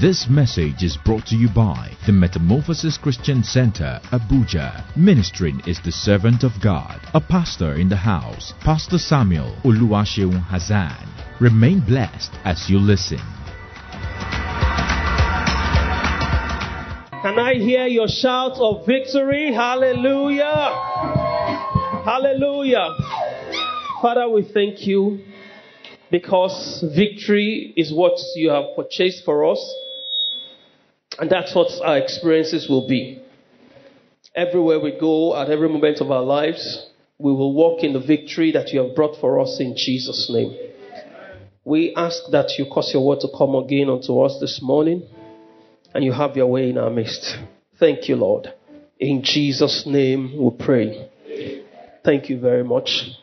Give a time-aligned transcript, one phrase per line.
[0.00, 4.84] This message is brought to you by the Metamorphosis Christian Center, Abuja.
[4.94, 11.08] Ministering is the servant of God, a pastor in the house, Pastor Samuel Oluwaseun Hassan.
[11.40, 13.20] Remain blessed as you listen.
[17.22, 19.54] Can I hear your shout of victory?
[19.54, 20.72] Hallelujah!
[22.04, 22.94] Hallelujah!
[24.02, 25.24] Father, we thank you
[26.10, 29.74] because victory is what you have purchased for us,
[31.18, 33.22] and that's what our experiences will be.
[34.34, 36.86] Everywhere we go, at every moment of our lives,
[37.18, 40.56] we will walk in the victory that you have brought for us in Jesus' name.
[41.64, 45.08] We ask that you cause your word to come again unto us this morning,
[45.94, 47.38] and you have your way in our midst.
[47.80, 48.52] Thank you, Lord.
[49.00, 51.08] In Jesus' name we pray.
[52.04, 53.16] Thank you very much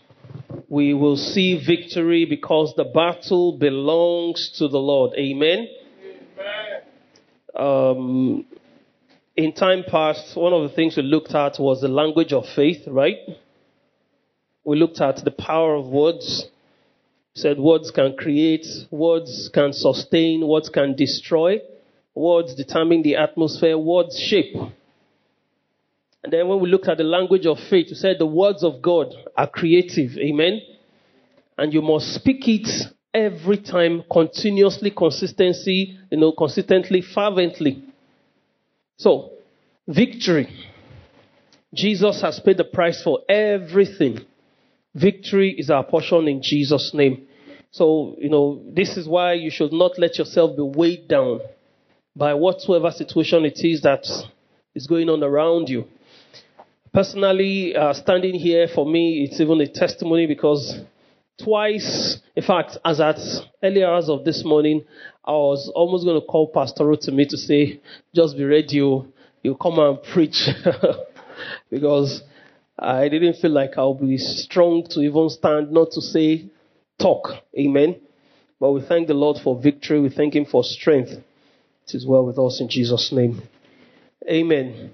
[0.74, 5.14] we will see victory because the battle belongs to the Lord.
[5.18, 5.68] Amen.
[7.56, 8.46] Um,
[9.36, 12.84] in time past, one of the things we looked at was the language of faith,
[12.88, 13.18] right?
[14.64, 16.48] We looked at the power of words.
[17.36, 21.60] said words can create, words can sustain, words can destroy,
[22.14, 24.56] words determine the atmosphere, words shape.
[26.24, 28.82] And then when we looked at the language of faith, we said the words of
[28.82, 30.18] God are creative.
[30.18, 30.62] Amen.
[31.58, 32.70] And you must speak it
[33.14, 37.84] every time, continuously, consistency, you know, consistently, fervently.
[38.98, 39.32] So,
[39.88, 40.48] victory.
[41.74, 44.20] Jesus has paid the price for everything.
[44.94, 47.28] Victory is our portion in Jesus' name.
[47.72, 51.40] So, you know, this is why you should not let yourself be weighed down
[52.16, 54.06] by whatsoever situation it is that
[54.76, 55.86] is going on around you.
[56.94, 60.80] Personally, uh, standing here for me, it's even a testimony because
[61.42, 63.20] twice, in fact, as at
[63.62, 64.84] early hours of this morning,
[65.26, 67.82] I was almost going to call Pastor to me to say,
[68.14, 70.48] just be ready, you, you come and preach.
[71.70, 72.22] because
[72.78, 76.46] I didn't feel like I'll be strong to even stand, not to say
[77.00, 77.28] talk.
[77.58, 78.00] Amen.
[78.60, 80.00] But we thank the Lord for victory.
[80.00, 81.12] We thank Him for strength.
[81.12, 83.42] It is well with us in Jesus' name.
[84.30, 84.92] Amen.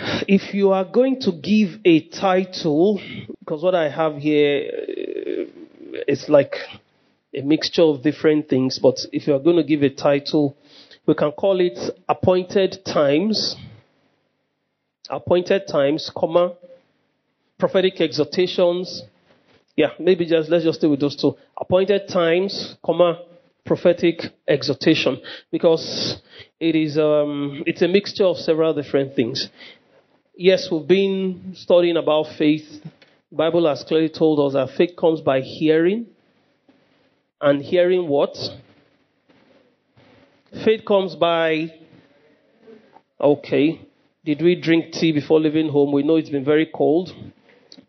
[0.00, 3.00] If you are going to give a title,
[3.40, 4.70] because what I have here
[6.08, 6.54] uh, like
[7.34, 10.56] a mixture of different things, but if you are going to give a title,
[11.06, 11.78] we can call it
[12.08, 13.56] Appointed Times.
[15.10, 16.54] Appointed Times, comma,
[17.58, 19.02] prophetic exhortations.
[19.76, 21.36] Yeah, maybe just let's just stay with those two.
[21.60, 23.20] Appointed Times, comma,
[23.64, 25.20] prophetic exhortation,
[25.50, 26.20] because
[26.60, 29.48] it is um, it's a mixture of several different things.
[30.40, 32.62] Yes, we've been studying about faith.
[33.30, 36.06] The Bible has clearly told us that faith comes by hearing.
[37.40, 38.36] And hearing what?
[40.64, 41.74] Faith comes by.
[43.20, 43.80] Okay.
[44.24, 45.90] Did we drink tea before leaving home?
[45.90, 47.12] We know it's been very cold,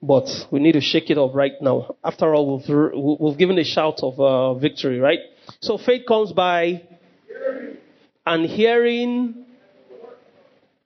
[0.01, 1.97] but we need to shake it off right now.
[2.03, 5.19] After all, we've, we've given a shout of uh, victory, right?
[5.61, 6.81] So faith comes by
[8.25, 9.45] and hearing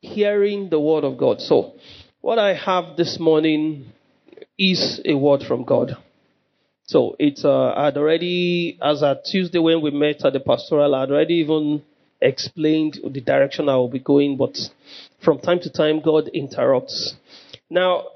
[0.03, 1.39] hearing the word of God.
[1.41, 1.73] So,
[2.21, 3.85] what I have this morning
[4.57, 5.95] is a word from God.
[6.83, 11.09] So, it's, uh, I'd already, as at Tuesday when we met at the pastoral, I'd
[11.09, 11.81] already even
[12.21, 14.57] explained the direction I will be going, but
[15.23, 17.15] from time to time, God interrupts.
[17.69, 18.07] Now,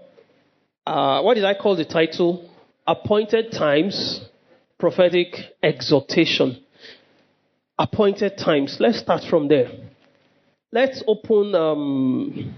[0.85, 2.49] uh, what did I call the title?
[2.85, 4.21] Appointed Times,
[4.77, 6.63] Prophetic Exhortation.
[7.79, 8.77] Appointed Times.
[8.79, 9.69] Let's start from there.
[10.79, 12.55] Let's open um,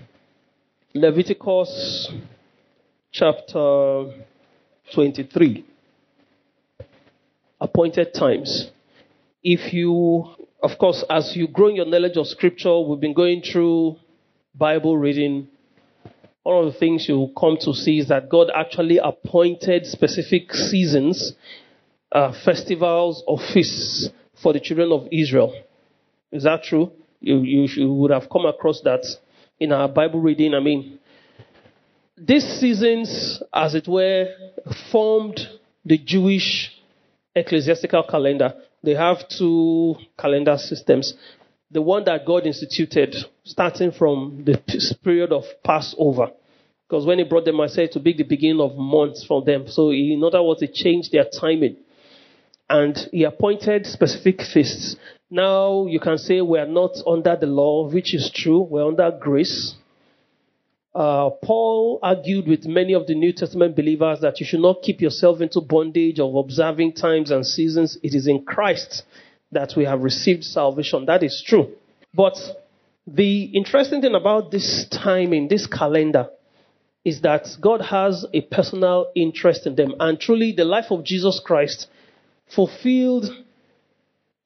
[0.93, 2.11] Leviticus
[3.13, 4.11] chapter
[4.93, 5.63] 23.
[7.61, 8.71] Appointed times.
[9.41, 13.41] If you, of course, as you grow in your knowledge of Scripture, we've been going
[13.41, 13.95] through
[14.53, 15.47] Bible reading.
[16.43, 21.35] One of the things you'll come to see is that God actually appointed specific seasons,
[22.11, 24.09] uh, festivals, or feasts
[24.43, 25.53] for the children of Israel.
[26.33, 26.91] Is that true?
[27.19, 29.05] You, you, you would have come across that
[29.59, 30.53] in our Bible reading.
[30.53, 30.99] I mean,
[32.17, 34.27] these seasons, as it were,
[34.91, 35.39] formed
[35.85, 36.71] the Jewish
[37.35, 38.53] ecclesiastical calendar.
[38.83, 41.13] They have two calendar systems.
[41.71, 44.57] The one that God instituted, starting from the
[45.03, 46.31] period of Passover.
[46.87, 49.67] Because when he brought them, I said to be the beginning of months from them.
[49.67, 51.77] So, in other words, he changed their timing.
[52.67, 54.95] And he appointed specific feasts.
[55.29, 58.61] Now you can say we are not under the law, which is true.
[58.61, 59.75] We're under grace.
[60.93, 65.01] Uh, Paul argued with many of the New Testament believers that you should not keep
[65.01, 67.97] yourself into bondage of observing times and seasons.
[68.01, 69.03] It is in Christ
[69.51, 71.05] that we have received salvation.
[71.05, 71.73] That is true.
[72.13, 72.35] But
[73.05, 76.29] the interesting thing about this time in this calendar,
[77.05, 79.95] is that God has a personal interest in them.
[79.99, 81.87] And truly, the life of Jesus Christ
[82.53, 83.25] fulfilled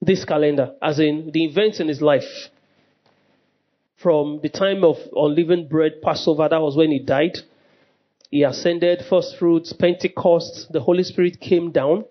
[0.06, 2.50] this calendar, as in the events in his life.
[3.98, 7.38] From the time of unleavened bread, Passover, that was when he died.
[8.30, 12.06] He ascended, first fruits, Pentecost, the Holy Spirit came down.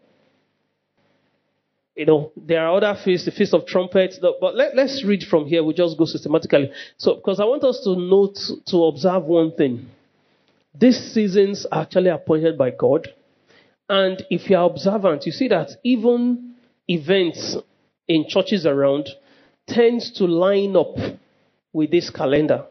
[1.97, 5.47] You know, there are other feasts, the Feast of Trumpets, but let, let's read from
[5.47, 5.63] here.
[5.63, 6.71] We just go systematically.
[6.97, 8.39] So, because I want us to note,
[8.69, 9.91] to observe one thing.
[10.75, 13.09] These seasons are actually appointed by God.
[13.89, 16.55] And if you are observant, you see that even
[16.89, 17.57] events
[18.09, 19.09] in churches around
[19.67, 20.97] tends to line up
[21.73, 22.65] with this calendar.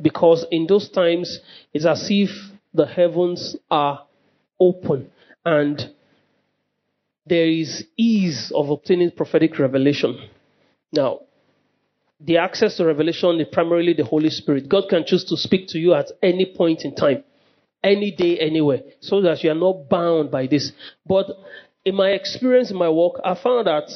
[0.00, 1.40] Because in those times,
[1.72, 2.30] it's as if
[2.72, 4.06] the heavens are
[4.60, 5.10] open
[5.44, 5.90] and
[7.26, 10.28] there is ease of obtaining prophetic revelation.
[10.92, 11.20] Now,
[12.20, 14.68] the access to revelation is primarily the Holy Spirit.
[14.68, 17.22] God can choose to speak to you at any point in time,
[17.84, 20.72] any day, anywhere, so that you are not bound by this.
[21.06, 21.26] But
[21.88, 23.90] in my experience, in my work, I found that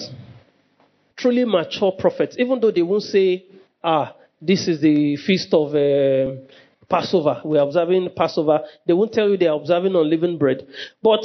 [1.16, 3.44] truly mature prophets, even though they won't say,
[3.84, 6.40] ah, this is the feast of uh,
[6.88, 10.66] Passover, we're observing Passover, they won't tell you they're observing unleavened bread.
[11.02, 11.24] But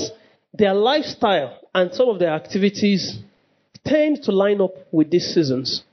[0.53, 3.19] their lifestyle and some of their activities
[3.85, 5.83] tend to line up with these seasons.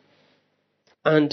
[1.05, 1.33] And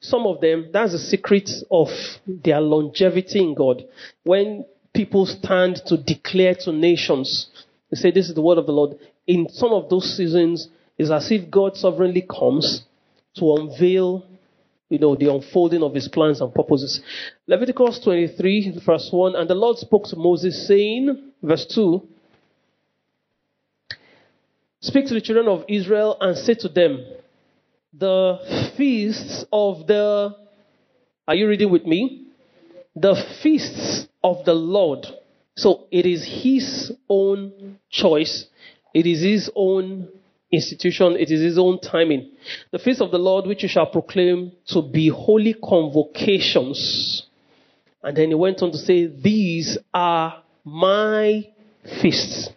[0.00, 1.88] some of them, that's the secret of
[2.26, 3.84] their longevity in God.
[4.24, 4.64] When
[4.94, 7.48] people stand to declare to nations,
[7.90, 8.98] they say, This is the word of the Lord.
[9.26, 12.84] In some of those seasons, it's as if God sovereignly comes
[13.36, 14.26] to unveil,
[14.88, 17.00] you know, the unfolding of his plans and purposes.
[17.46, 22.02] Leviticus 23, verse 1, and the Lord spoke to Moses, saying, verse 2,
[24.80, 27.04] Speak to the children of Israel and say to them,
[27.92, 30.36] the feasts of the,
[31.26, 32.26] are you reading with me?
[32.94, 35.06] The feasts of the Lord.
[35.60, 38.46] So it is his own choice.
[38.94, 40.08] It is his own
[40.50, 41.16] institution.
[41.18, 42.30] It is his own timing.
[42.70, 47.26] The feast of the Lord, which you shall proclaim to be holy convocations.
[48.02, 51.46] And then he went on to say, These are my
[52.00, 52.48] feasts.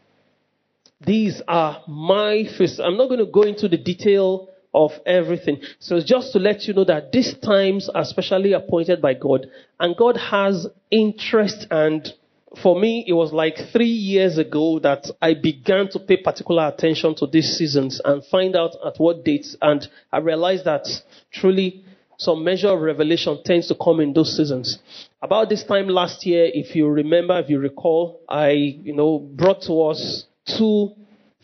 [1.05, 2.79] These are my feasts.
[2.79, 5.61] I'm not going to go into the detail of everything.
[5.79, 9.47] So just to let you know that these times are specially appointed by God,
[9.77, 11.67] and God has interest.
[11.69, 12.13] And
[12.61, 17.15] for me, it was like three years ago that I began to pay particular attention
[17.15, 19.55] to these seasons and find out at what dates.
[19.61, 20.85] And I realized that
[21.31, 21.83] truly
[22.17, 24.77] some measure of revelation tends to come in those seasons.
[25.21, 29.63] About this time last year, if you remember, if you recall, I, you know, brought
[29.63, 30.91] to us two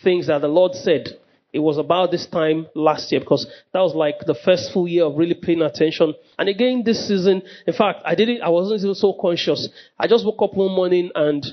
[0.03, 1.09] things that the Lord said
[1.51, 5.05] it was about this time last year because that was like the first full year
[5.05, 6.13] of really paying attention.
[6.37, 9.69] And again, this season, in fact, I didn't, I wasn't even so conscious.
[9.97, 11.45] I just woke up one morning and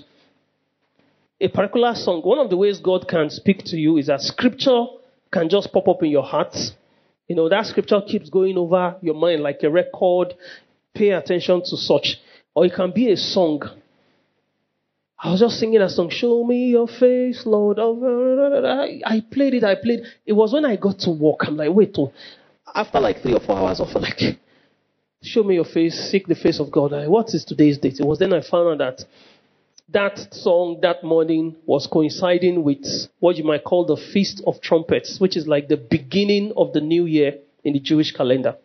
[1.40, 4.86] a particular song, one of the ways God can speak to you is that scripture
[5.30, 6.56] can just pop up in your heart.
[7.28, 10.34] You know, that scripture keeps going over your mind like a record.
[10.94, 12.20] Pay attention to such.
[12.54, 13.62] Or it can be a song
[15.18, 17.78] I was just singing a song, Show me your face, Lord.
[17.78, 20.00] I played it, I played.
[20.26, 21.40] It was when I got to work.
[21.40, 22.12] I'm like, wait, oh,
[22.74, 24.20] after like three or four hours of like,
[25.22, 26.92] show me your face, seek the face of God.
[27.08, 27.98] what is today's date?
[27.98, 29.04] It was then I found out that
[29.88, 32.84] that song that morning was coinciding with
[33.20, 36.80] what you might call the Feast of Trumpets, which is like the beginning of the
[36.80, 38.56] new year in the Jewish calendar.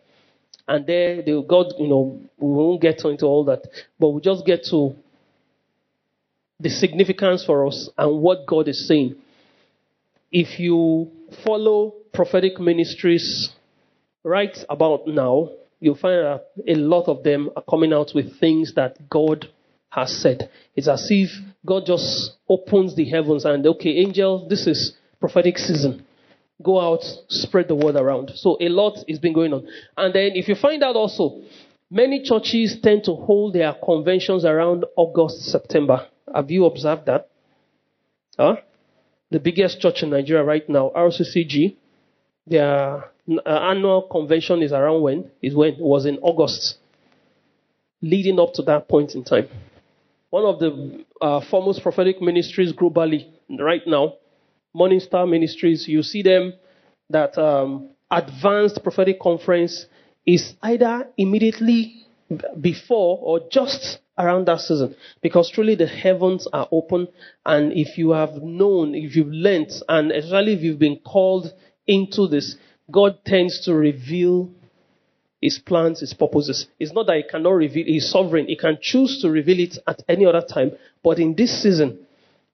[0.66, 3.66] And there, God, you know, we won't get into all that,
[3.98, 4.96] but we just get to
[6.62, 9.16] the significance for us and what God is saying.
[10.30, 11.10] If you
[11.44, 13.50] follow prophetic ministries
[14.22, 15.50] right about now,
[15.80, 19.48] you'll find that a lot of them are coming out with things that God
[19.90, 20.48] has said.
[20.76, 21.30] It's as if
[21.66, 26.06] God just opens the heavens and, okay, angel, this is prophetic season.
[26.62, 28.30] Go out, spread the word around.
[28.36, 29.66] So a lot is been going on.
[29.96, 31.42] And then if you find out also,
[31.90, 36.06] many churches tend to hold their conventions around August, September.
[36.34, 37.28] Have you observed that?
[38.38, 38.56] Huh?
[39.30, 41.76] The biggest church in Nigeria right now, RCCG,
[42.46, 45.30] their uh, annual convention is around when?
[45.40, 45.74] Is when?
[45.74, 46.78] It was in August,
[48.00, 49.48] leading up to that point in time.
[50.30, 54.14] One of the uh, foremost prophetic ministries globally right now,
[54.74, 56.54] Morning Star Ministries, you see them
[57.10, 59.86] that um, advanced prophetic conference
[60.26, 62.06] is either immediately
[62.60, 67.08] before or just around that season because truly the heavens are open
[67.46, 71.52] and if you have known if you've learnt and especially if you've been called
[71.86, 72.56] into this,
[72.90, 74.50] God tends to reveal
[75.40, 76.66] his plans, his purposes.
[76.78, 78.46] It's not that he cannot reveal, he's sovereign.
[78.46, 80.72] He can choose to reveal it at any other time.
[81.02, 82.06] But in this season,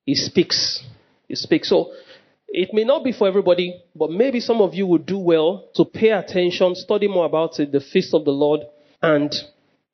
[0.07, 0.83] he speaks.
[1.29, 1.69] He speaks.
[1.69, 1.93] So
[2.49, 5.85] it may not be for everybody, but maybe some of you would do well to
[5.85, 8.61] pay attention, study more about it, the feast of the Lord,
[9.03, 9.35] and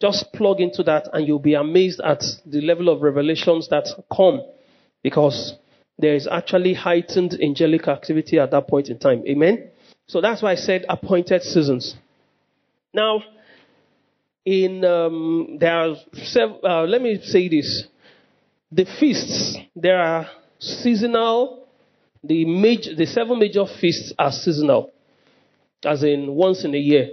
[0.05, 4.43] just plug into that, and you'll be amazed at the level of revelations that come
[5.03, 5.55] because
[5.99, 9.23] there is actually heightened angelic activity at that point in time.
[9.27, 9.71] Amen?
[10.07, 11.97] So that's why I said appointed seasons.
[12.93, 13.23] Now,
[14.45, 17.85] in um, there are several, uh, let me say this:
[18.71, 21.67] the feasts there are seasonal.
[22.23, 24.93] The major, the seven major feasts are seasonal,
[25.83, 27.09] as in once in a year.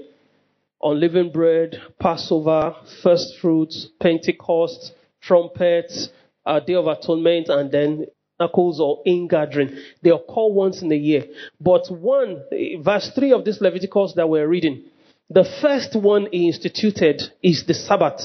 [0.83, 6.09] Unleavened bread, Passover, first fruits, Pentecost, trumpets,
[6.45, 8.05] uh, Day of Atonement, and then
[8.41, 9.77] Tabernacles or ingathering.
[10.01, 11.25] They occur once in a year.
[11.59, 12.43] But one,
[12.81, 14.83] verse 3 of this Leviticus that we're reading,
[15.29, 18.21] the first one he instituted is the Sabbath.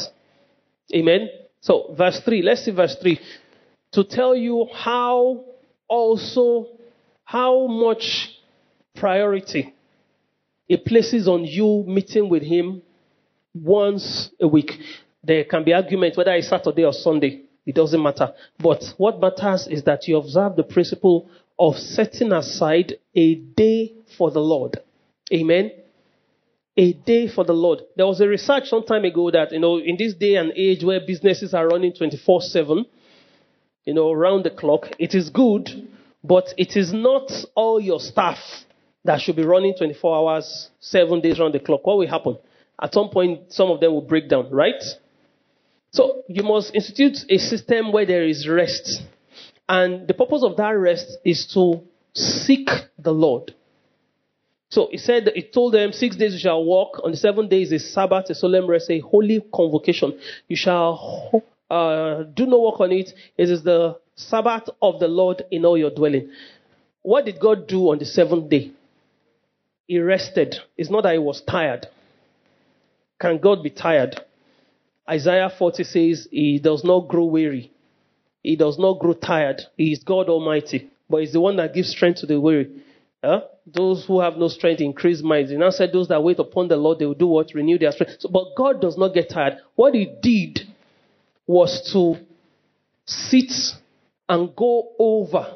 [0.94, 1.28] Amen.
[1.60, 3.20] So, verse 3, let's see verse 3.
[3.92, 5.44] To tell you how
[5.88, 6.66] also,
[7.24, 8.30] how much
[8.94, 9.74] priority
[10.68, 12.82] it places on you meeting with him
[13.54, 14.72] once a week.
[15.22, 17.42] There can be argument whether it's Saturday or Sunday.
[17.64, 18.32] It doesn't matter.
[18.58, 24.30] But what matters is that you observe the principle of setting aside a day for
[24.30, 24.78] the Lord.
[25.32, 25.72] Amen.
[26.76, 27.80] A day for the Lord.
[27.96, 30.84] There was a research some time ago that, you know, in this day and age
[30.84, 32.84] where businesses are running 24 7,
[33.84, 35.88] you know, around the clock, it is good,
[36.22, 38.38] but it is not all your staff
[39.06, 41.86] that should be running 24 hours, seven days around the clock.
[41.86, 42.38] What will happen?
[42.80, 44.82] At some point, some of them will break down, right?
[45.92, 49.02] So you must institute a system where there is rest.
[49.68, 51.80] And the purpose of that rest is to
[52.14, 53.54] seek the Lord.
[54.70, 57.00] So he said, he told them, six days you shall walk.
[57.04, 60.18] On the seventh day is a Sabbath, a solemn rest, a holy convocation.
[60.48, 63.12] You shall uh, do no work on it.
[63.38, 66.30] It is the Sabbath of the Lord in all your dwelling.
[67.02, 68.72] What did God do on the seventh day?
[69.86, 70.56] He rested.
[70.76, 71.86] It's not that he was tired.
[73.20, 74.20] Can God be tired?
[75.08, 77.70] Isaiah 40 says, He does not grow weary.
[78.42, 79.62] He does not grow tired.
[79.76, 80.90] He is God Almighty.
[81.08, 82.82] But He's the one that gives strength to the weary.
[83.22, 83.42] Huh?
[83.66, 85.50] Those who have no strength increase minds.
[85.50, 87.54] He now said, Those that wait upon the Lord, they will do what?
[87.54, 88.16] Renew their strength.
[88.20, 89.58] So, but God does not get tired.
[89.76, 90.60] What He did
[91.46, 92.16] was to
[93.06, 93.52] sit
[94.28, 95.54] and go over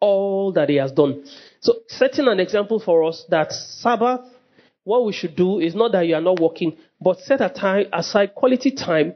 [0.00, 1.24] all that He has done.
[1.66, 4.20] So, setting an example for us that Sabbath,
[4.84, 8.70] what we should do is not that you are not working, but set aside quality
[8.70, 9.14] time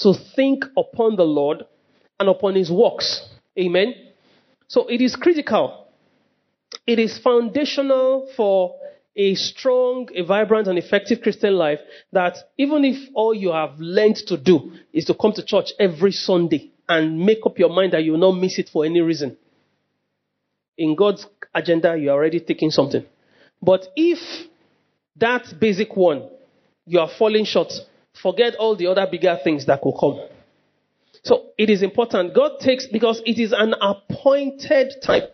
[0.00, 1.64] to think upon the Lord
[2.20, 3.26] and upon His works.
[3.58, 3.94] Amen.
[4.68, 5.86] So it is critical.
[6.86, 8.76] It is foundational for
[9.16, 11.80] a strong, a vibrant, and effective Christian life
[12.12, 16.12] that even if all you have learned to do is to come to church every
[16.12, 19.38] Sunday and make up your mind that you will not miss it for any reason,
[20.76, 23.04] in God's agenda, you're already taking something.
[23.62, 24.18] But if
[25.16, 26.28] that basic one
[26.86, 27.72] you are falling short.
[28.22, 30.26] Forget all the other bigger things that will come.
[31.22, 32.34] So it is important.
[32.34, 35.24] God takes, because it is an appointed time.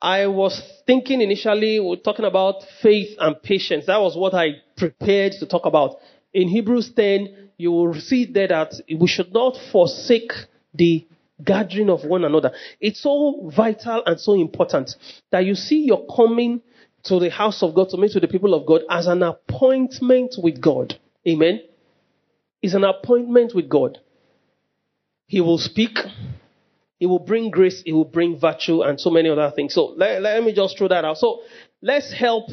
[0.00, 3.86] I was thinking initially, we are talking about faith and patience.
[3.86, 5.96] That was what I prepared to talk about.
[6.32, 10.32] In Hebrews 10, you will see there that we should not forsake
[10.74, 11.06] the
[11.42, 12.52] gathering of one another.
[12.80, 14.94] It's so vital and so important
[15.32, 16.60] that you see your coming
[17.04, 20.36] to the house of God, to meet with the people of God as an appointment
[20.38, 20.94] with God.
[21.28, 21.60] Amen.
[22.62, 23.98] It's an appointment with God.
[25.26, 25.98] He will speak.
[26.98, 27.82] He will bring grace.
[27.84, 29.74] He will bring virtue and so many other things.
[29.74, 31.18] So let, let me just throw that out.
[31.18, 31.42] So
[31.82, 32.48] let's help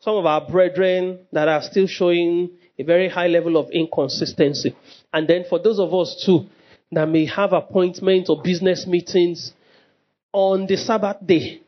[0.00, 4.74] some of our brethren that are still showing a very high level of inconsistency.
[5.12, 6.46] And then for those of us too
[6.92, 9.52] that may have appointments or business meetings
[10.32, 11.60] on the Sabbath day,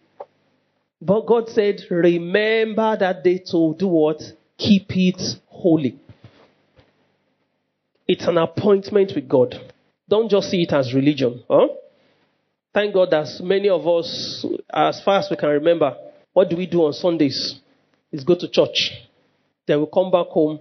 [1.00, 4.20] but God said, remember that day to do what?
[4.56, 5.98] Keep it holy.
[8.06, 9.54] It's an appointment with God.
[10.08, 11.44] Don't just see it as religion.
[11.48, 11.68] Huh?
[12.72, 15.96] Thank God that many of us, as far as we can remember,
[16.32, 17.58] what do we do on Sundays?
[18.10, 18.92] Is go to church.
[19.66, 20.60] Then we come back home,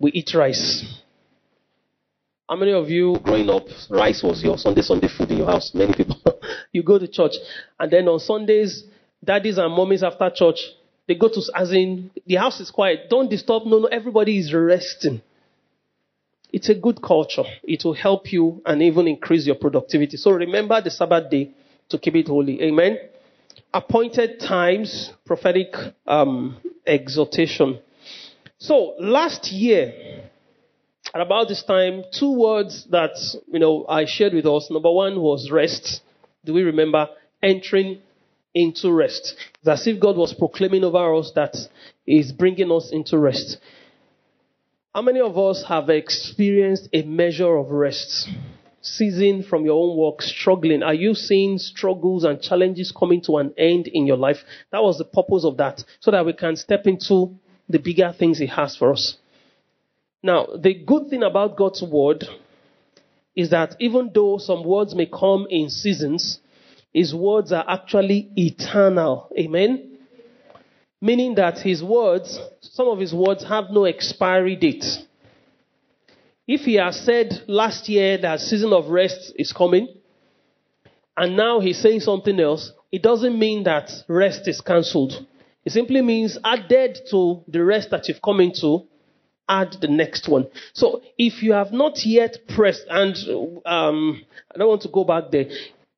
[0.00, 1.01] we eat rice.
[2.48, 5.72] How many of you growing up, rice was your Sunday Sunday food in your house?
[5.74, 6.16] Many people.
[6.72, 7.32] you go to church,
[7.78, 8.84] and then on Sundays,
[9.24, 10.58] daddies and mommies after church,
[11.06, 13.08] they go to, as in, the house is quiet.
[13.08, 13.64] Don't disturb.
[13.64, 15.22] No, no, everybody is resting.
[16.52, 17.44] It's a good culture.
[17.62, 20.16] It will help you and even increase your productivity.
[20.16, 21.50] So remember the Sabbath day
[21.88, 22.62] to keep it holy.
[22.62, 22.98] Amen.
[23.72, 25.74] appointed times, prophetic
[26.06, 26.56] um,
[26.86, 27.78] exhortation.
[28.58, 30.30] So last year,
[31.14, 33.12] at about this time, two words that
[33.52, 34.68] you know I shared with us.
[34.70, 36.00] Number one was rest.
[36.44, 37.08] Do we remember
[37.42, 38.00] entering
[38.54, 39.34] into rest?
[39.60, 41.54] It's as if God was proclaiming over us that
[42.06, 43.58] He's bringing us into rest.
[44.94, 48.28] How many of us have experienced a measure of rest?
[48.80, 50.82] Season from your own work, struggling.
[50.82, 54.38] Are you seeing struggles and challenges coming to an end in your life?
[54.70, 57.36] That was the purpose of that, so that we can step into
[57.68, 59.18] the bigger things He has for us.
[60.22, 62.24] Now, the good thing about God's word
[63.34, 66.38] is that even though some words may come in seasons,
[66.92, 69.28] His words are actually eternal.
[69.36, 69.98] Amen?
[71.00, 74.84] Meaning that His words, some of His words have no expiry date.
[76.46, 79.88] If He has said last year that season of rest is coming,
[81.16, 85.26] and now He's saying something else, it doesn't mean that rest is cancelled.
[85.64, 88.86] It simply means added to the rest that you've come into,
[89.52, 90.46] add the next one.
[90.72, 93.14] So if you have not yet pressed, and
[93.66, 94.22] um,
[94.54, 95.46] I don't want to go back there,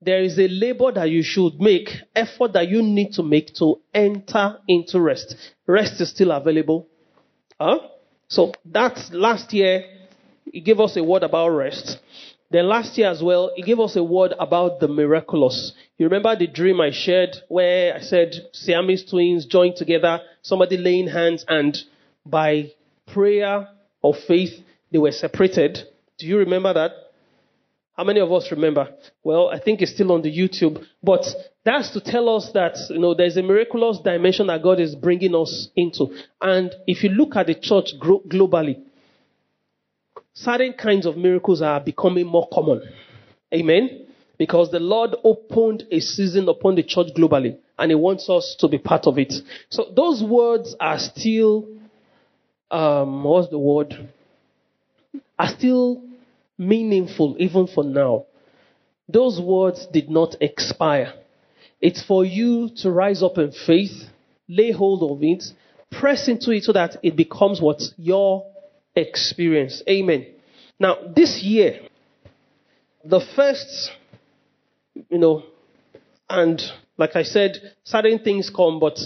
[0.03, 3.81] there is a labor that you should make, effort that you need to make to
[3.95, 5.37] enter into rest.
[5.67, 6.89] Rest is still available.
[7.61, 7.79] Huh?
[8.29, 9.85] So that's last year,
[10.53, 11.99] he gave us a word about rest.
[12.51, 15.73] Then last year as well, he gave us a word about the miraculous.
[15.97, 21.09] You remember the dream I shared where I said Siamese twins joined together, somebody laying
[21.09, 21.77] hands, and
[22.27, 22.73] by
[23.13, 23.69] prayer
[24.03, 24.53] of faith,
[24.93, 25.79] they were separated.
[26.19, 26.93] Do you remember that?
[27.97, 28.89] How many of us remember?
[29.23, 31.25] Well, I think it's still on the YouTube, but
[31.65, 35.35] that's to tell us that you know there's a miraculous dimension that God is bringing
[35.35, 36.09] us into.
[36.41, 38.83] And if you look at the church globally,
[40.33, 42.83] certain kinds of miracles are becoming more common.
[43.53, 44.07] Amen.
[44.37, 48.67] Because the Lord opened a season upon the church globally, and He wants us to
[48.67, 49.33] be part of it.
[49.69, 51.69] So those words are still
[52.75, 54.09] um, what's the word?
[55.39, 56.03] Are still
[56.59, 58.27] meaningful even for now.
[59.09, 61.13] Those words did not expire.
[61.81, 63.93] It's for you to rise up in faith,
[64.49, 65.45] lay hold of it,
[65.93, 68.45] press into it so that it becomes what your
[68.97, 69.83] experience.
[69.89, 70.27] Amen.
[70.81, 71.81] Now, this year,
[73.05, 73.93] the first,
[75.09, 75.45] you know,
[76.29, 76.61] and
[76.97, 78.99] like I said, certain things come, but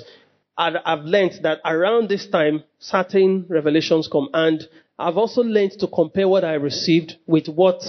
[0.59, 4.29] I've learned that around this time, certain revelations come.
[4.35, 4.67] And
[4.99, 7.81] I've also learned to compare what I received with what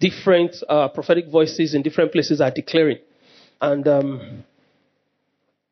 [0.00, 2.98] different uh, prophetic voices in different places are declaring.
[3.60, 4.44] And um,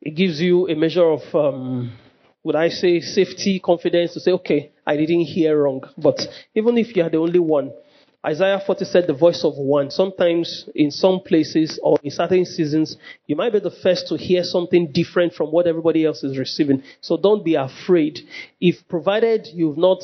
[0.01, 1.93] it gives you a measure of, um,
[2.45, 5.83] would I say, safety, confidence to say, okay, I didn't hear wrong.
[5.99, 6.21] But
[6.55, 7.73] even if you are the only one,
[8.25, 9.91] Isaiah 40 said the voice of one.
[9.91, 14.43] Sometimes in some places or in certain seasons, you might be the first to hear
[14.43, 16.83] something different from what everybody else is receiving.
[17.03, 18.21] So don't be afraid.
[18.61, 20.03] If provided you've not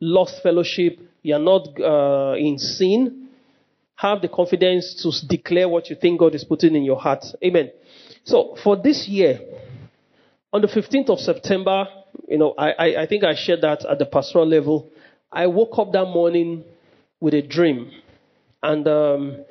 [0.00, 3.28] lost fellowship, you're not uh, in sin,
[3.96, 7.24] have the confidence to declare what you think God is putting in your heart.
[7.44, 7.70] Amen.
[8.24, 9.40] So for this year,
[10.52, 11.86] on the 15th of September,
[12.28, 14.88] you know, I, I, I think I shared that at the pastoral level.
[15.30, 16.64] I woke up that morning
[17.20, 17.90] with a dream.
[18.62, 19.44] And um,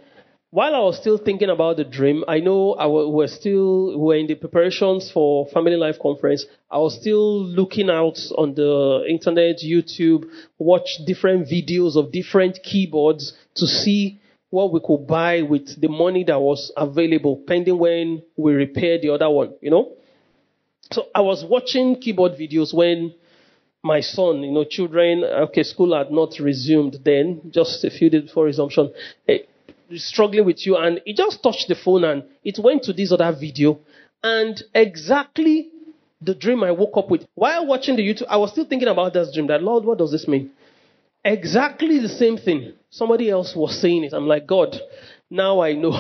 [0.50, 4.18] while I was still thinking about the dream, I know I w- we're still we're
[4.18, 6.46] in the preparations for Family Life Conference.
[6.72, 13.34] I was still looking out on the internet, YouTube, watch different videos of different keyboards
[13.56, 18.54] to see what we could buy with the money that was available, pending when we
[18.54, 19.54] repair the other one.
[19.62, 19.94] You know.
[20.92, 23.14] So I was watching keyboard videos when
[23.88, 28.24] my son, you know, children, okay, school had not resumed then, just a few days
[28.24, 28.94] before resumption,
[29.28, 29.40] eh,
[29.96, 33.32] struggling with you, and he just touched the phone and it went to this other
[33.32, 33.80] video,
[34.22, 35.70] and exactly
[36.22, 37.26] the dream I woke up with.
[37.36, 40.12] While watching the YouTube, I was still thinking about this dream, that, Lord, what does
[40.12, 40.52] this mean?
[41.24, 42.74] Exactly the same thing.
[42.90, 44.14] Somebody else was saying it.
[44.14, 44.76] I'm like, God,
[45.30, 46.00] now I know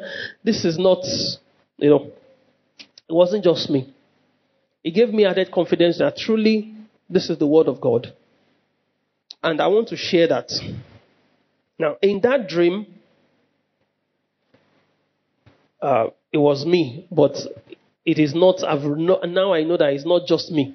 [0.44, 1.04] this is not,
[1.78, 2.10] you know,
[3.08, 3.92] it wasn't just me.
[4.84, 6.75] It gave me added confidence that truly
[7.08, 8.12] this is the word of God.
[9.42, 10.50] And I want to share that.
[11.78, 12.86] Now, in that dream,
[15.80, 17.36] uh, it was me, but
[18.04, 20.74] it is not, I've now I know that it's not just me.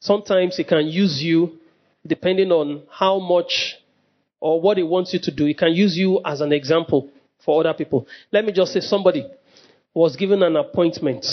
[0.00, 1.58] Sometimes it can use you
[2.06, 3.76] depending on how much
[4.40, 5.46] or what it wants you to do.
[5.46, 7.10] It can use you as an example
[7.44, 8.06] for other people.
[8.30, 9.26] Let me just say somebody
[9.92, 11.26] was given an appointment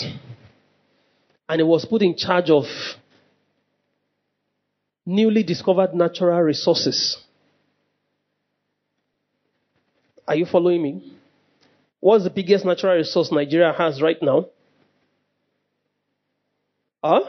[1.49, 2.63] and he was put in charge of
[5.05, 7.17] newly discovered natural resources.
[10.27, 11.13] Are you following me?
[11.99, 14.47] What's the biggest natural resource Nigeria has right now?
[17.03, 17.21] Huh?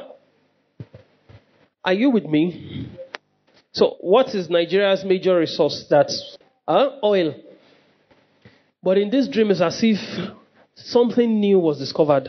[1.85, 2.89] Are you with me?
[3.73, 5.85] So, what is Nigeria's major resource?
[5.91, 7.35] That's uh, oil.
[8.83, 9.99] But in this dream, it's as if
[10.77, 12.29] something new was discovered.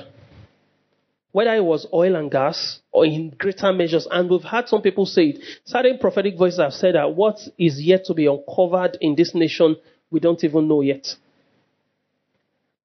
[1.36, 5.06] Whether it was oil and gas or in greater measures, and we've had some people
[5.06, 5.39] say it.
[5.65, 9.76] Certain prophetic voices have said that what is yet to be uncovered in this nation,
[10.10, 11.13] we don't even know yet.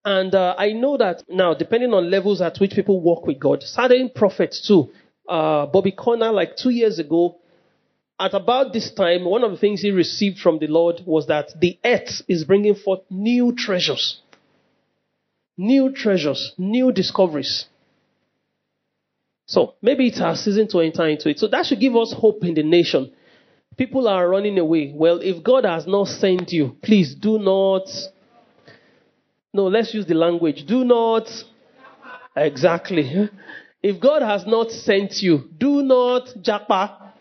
[0.05, 3.63] And uh, I know that now, depending on levels at which people walk with God,
[3.63, 4.89] certain prophets too.
[5.29, 7.37] Uh, Bobby Conner, like two years ago,
[8.19, 11.53] at about this time, one of the things he received from the Lord was that
[11.61, 14.21] the earth is bringing forth new treasures.
[15.57, 17.67] New treasures, new discoveries.
[19.51, 21.39] So maybe it's our season to enter into it.
[21.39, 23.13] So that should give us hope in the nation.
[23.77, 24.93] People are running away.
[24.95, 27.89] Well, if God has not sent you, please do not
[29.53, 30.65] no, let's use the language.
[30.67, 31.29] Do not.
[32.37, 33.29] Exactly.
[33.83, 37.13] If God has not sent you, do not japa.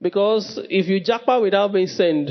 [0.00, 2.30] Because if you japa without being sent,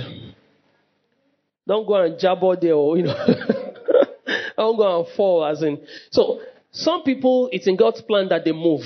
[1.68, 3.16] don't go and jabber there or, you know,
[4.58, 5.80] don't go and fall as in.
[6.10, 8.84] So, some people, it's in God's plan that they move.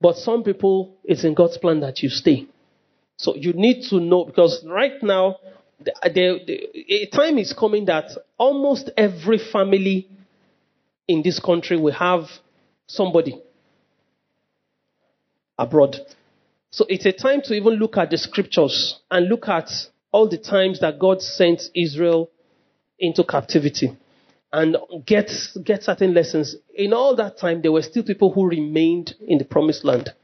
[0.00, 2.46] But some people, it's in God's plan that you stay.
[3.16, 5.36] So you need to know, because right now,
[5.80, 5.92] the,
[6.46, 10.08] the, a time is coming that almost every family
[11.06, 12.24] in this country will have
[12.86, 13.40] somebody
[15.58, 15.96] abroad.
[16.70, 19.70] So it's a time to even look at the scriptures and look at
[20.12, 22.30] all the times that God sent Israel
[22.98, 23.96] into captivity
[24.56, 25.30] and get,
[25.62, 26.56] get certain lessons.
[26.74, 30.14] In all that time, there were still people who remained in the promised land.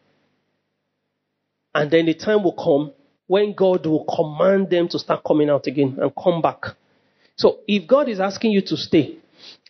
[1.74, 2.92] And then the time will come
[3.26, 6.64] when God will command them to start coming out again and come back.
[7.36, 9.18] So if God is asking you to stay,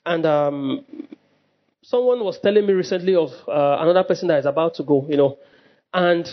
[0.07, 0.85] and um,
[1.83, 5.17] someone was telling me recently of uh, another person that is about to go, you
[5.17, 5.39] know,
[5.93, 6.29] and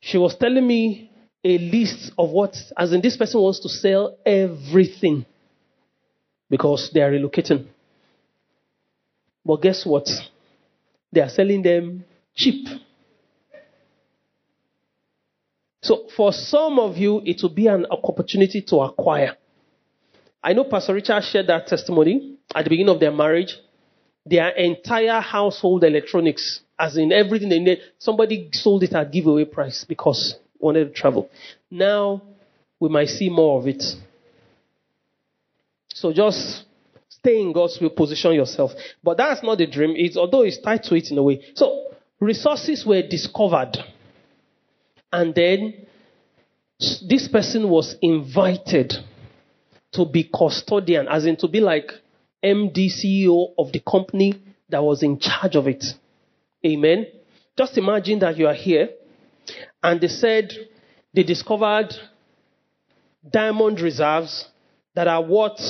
[0.00, 1.12] she was telling me
[1.44, 5.24] a list of what, as in this person wants to sell everything
[6.48, 7.66] because they are relocating.
[9.44, 10.08] But guess what?
[11.12, 12.04] They are selling them
[12.34, 12.66] cheap.
[15.82, 19.36] So for some of you, it will be an opportunity to acquire.
[20.42, 23.56] I know Pastor Richard shared that testimony at the beginning of their marriage.
[24.24, 29.84] Their entire household electronics, as in everything they need, somebody sold it at giveaway price
[29.88, 31.30] because wanted to travel.
[31.70, 32.22] Now
[32.80, 33.82] we might see more of it.
[35.96, 36.64] So just
[37.08, 38.72] stay in God's will, position yourself.
[39.02, 39.94] But that's not the dream.
[39.96, 41.42] It's although it's tied to it in a way.
[41.54, 41.86] So
[42.20, 43.78] resources were discovered.
[45.10, 45.86] And then
[46.78, 48.92] this person was invited
[49.92, 51.90] to be custodian, as in to be like
[52.44, 54.34] MD CEO of the company
[54.68, 55.82] that was in charge of it.
[56.64, 57.06] Amen.
[57.56, 58.90] Just imagine that you are here
[59.82, 60.52] and they said
[61.14, 61.94] they discovered
[63.32, 64.46] diamond reserves
[64.96, 65.60] that are worth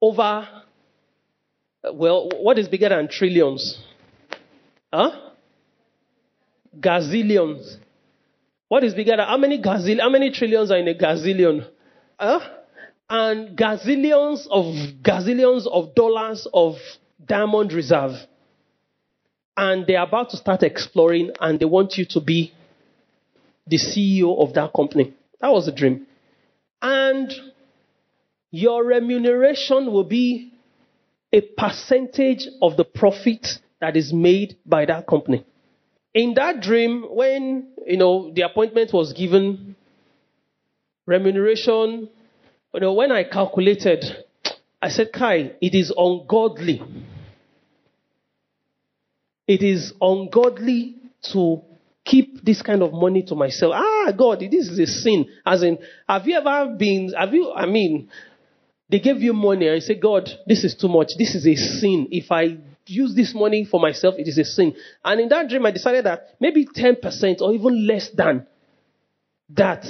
[0.00, 0.48] over,
[1.92, 3.78] well, what is bigger than trillions?
[4.92, 5.28] Huh?
[6.80, 7.76] gazillions.
[8.68, 10.00] What is bigger than how many gazillion?
[10.00, 11.66] How many trillions are in a gazillion?
[12.18, 12.40] Huh?
[13.08, 14.64] And gazillions of
[15.02, 16.76] gazillions of dollars of
[17.24, 18.12] diamond reserve.
[19.56, 22.52] And they're about to start exploring, and they want you to be
[23.66, 25.14] the CEO of that company.
[25.40, 26.06] That was the dream.
[26.80, 27.32] And
[28.50, 30.52] your remuneration will be
[31.32, 33.46] a percentage of the profit
[33.80, 35.44] that is made by that company
[36.14, 39.76] in that dream, when you know the appointment was given,
[41.06, 42.08] remuneration,
[42.74, 44.04] you know, when I calculated,
[44.80, 46.82] I said, Kai, it is ungodly.
[49.46, 50.96] It is ungodly
[51.32, 51.62] to
[52.04, 53.74] keep this kind of money to myself.
[53.76, 55.26] Ah, God, this is a sin.
[55.46, 58.10] As in, have you ever been, have you, I mean,
[58.88, 61.12] they gave you money and you say, God, this is too much.
[61.18, 62.08] This is a sin.
[62.10, 64.74] If I use this money for myself, it is a sin.
[65.04, 68.46] And in that dream, I decided that maybe 10% or even less than
[69.50, 69.84] that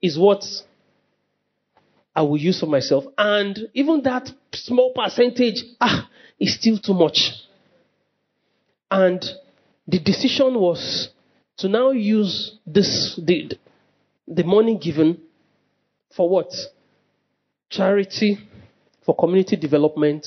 [0.00, 0.44] is what
[2.14, 3.04] I will use for myself.
[3.16, 6.08] And even that small percentage, ah,
[6.40, 7.32] is still too much.
[8.90, 9.22] And
[9.86, 11.10] the decision was
[11.58, 13.52] to now use this, the,
[14.26, 15.20] the money given
[16.16, 16.52] for what?
[17.70, 18.38] Charity,
[19.04, 20.26] for community development,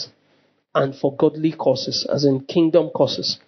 [0.73, 3.39] and for godly causes, as in kingdom causes.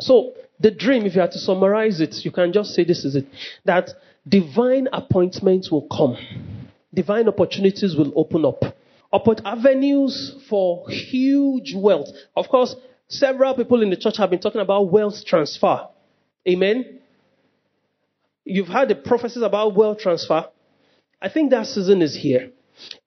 [0.00, 3.16] So, the dream, if you had to summarize it, you can just say this is
[3.16, 3.26] it
[3.64, 3.90] that
[4.28, 6.16] divine appointments will come
[6.92, 8.62] divine opportunities will open up.
[9.12, 12.08] Oppor- avenues for huge wealth.
[12.36, 12.76] Of course,
[13.08, 15.88] several people in the church have been talking about wealth transfer.
[16.48, 17.00] Amen.
[18.44, 20.46] You've heard the prophecies about wealth transfer.
[21.20, 22.50] I think that season is here.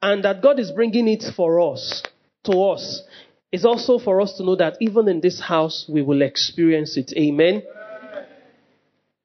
[0.01, 2.03] And that God is bringing it for us,
[2.45, 3.03] to us.
[3.51, 7.13] is also for us to know that even in this house, we will experience it.
[7.15, 7.63] Amen.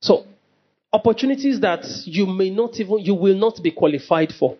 [0.01, 0.27] So,
[0.93, 4.57] opportunities that you may not even, you will not be qualified for.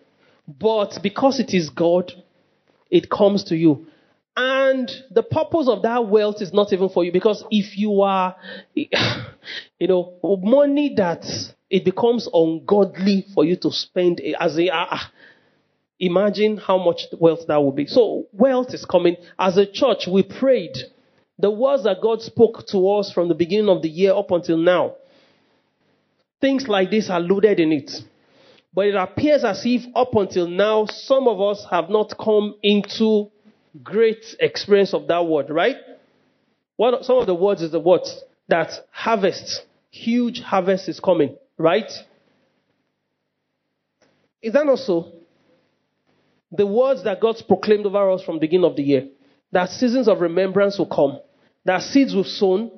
[0.47, 2.11] But because it is God,
[2.89, 3.85] it comes to you.
[4.35, 8.35] And the purpose of that wealth is not even for you because if you are,
[8.73, 11.25] you know, money that
[11.69, 14.97] it becomes ungodly for you to spend as a, uh,
[15.99, 17.85] imagine how much wealth that would be.
[17.85, 19.17] So wealth is coming.
[19.37, 20.77] As a church, we prayed.
[21.37, 24.57] The words that God spoke to us from the beginning of the year up until
[24.57, 24.95] now,
[26.41, 27.91] things like this are loaded in it.
[28.73, 33.31] But it appears as if up until now, some of us have not come into
[33.83, 35.77] great experience of that word, right?
[36.75, 41.91] What some of the words is the words that harvest, huge harvest is coming, right?
[44.41, 45.11] Is that not so?
[46.51, 49.07] The words that God's proclaimed over us from the beginning of the year,
[49.51, 51.19] that seasons of remembrance will come,
[51.65, 52.71] that seeds we've sown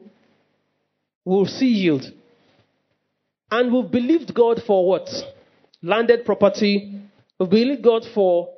[1.23, 2.03] will see yield.
[3.49, 5.09] And we've believed God for what?
[5.81, 7.01] Landed property.
[7.39, 8.49] We've believed God for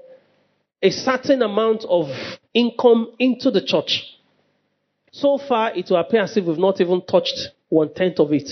[0.82, 2.08] a certain amount of
[2.54, 4.04] income into the church.
[5.12, 8.49] So far, it will appear as if we've not even touched one tenth of it.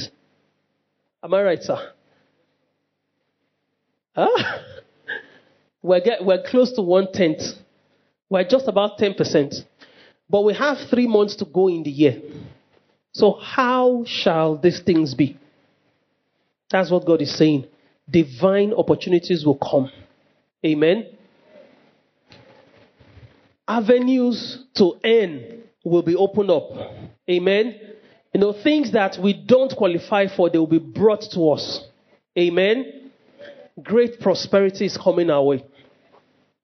[1.23, 1.91] Am I right, sir?
[4.15, 4.59] Huh?
[5.81, 7.41] We're, get, we're close to one tenth.
[8.29, 9.65] We're just about 10%.
[10.29, 12.21] But we have three months to go in the year.
[13.13, 15.37] So, how shall these things be?
[16.69, 17.65] That's what God is saying.
[18.09, 19.91] Divine opportunities will come.
[20.65, 21.07] Amen.
[23.67, 26.71] Avenues to earn will be opened up.
[27.29, 27.79] Amen.
[28.33, 31.83] You know, things that we don't qualify for, they will be brought to us.
[32.37, 33.11] Amen.
[33.81, 35.65] Great prosperity is coming our way.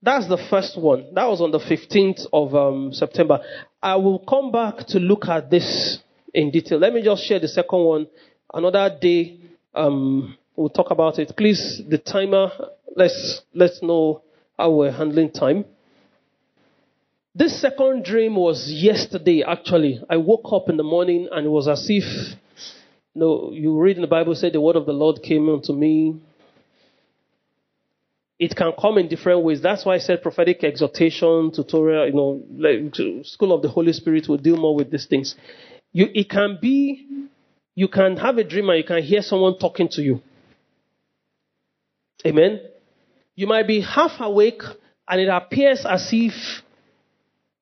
[0.01, 1.13] That's the first one.
[1.13, 3.39] That was on the 15th of um, September.
[3.81, 5.99] I will come back to look at this
[6.33, 6.77] in detail.
[6.77, 8.07] Let me just share the second one.
[8.53, 9.39] Another day,
[9.73, 11.33] um, we'll talk about it.
[11.35, 12.49] Please, the timer,
[12.95, 14.21] let's, let's know
[14.57, 15.65] how we're handling time.
[17.33, 20.01] This second dream was yesterday, actually.
[20.09, 22.03] I woke up in the morning and it was as if,
[23.13, 25.73] you know, you read in the Bible, say the word of the Lord came unto
[25.73, 26.19] me.
[28.39, 29.61] It can come in different ways.
[29.61, 32.95] That's why I said prophetic exhortation, tutorial, you know, like,
[33.25, 35.35] school of the Holy Spirit will deal more with these things.
[35.91, 37.07] You, it can be,
[37.73, 40.21] you can have a dream and you can hear someone talking to you.
[42.25, 42.61] Amen.
[43.35, 44.61] You might be half awake
[45.07, 46.33] and it appears as if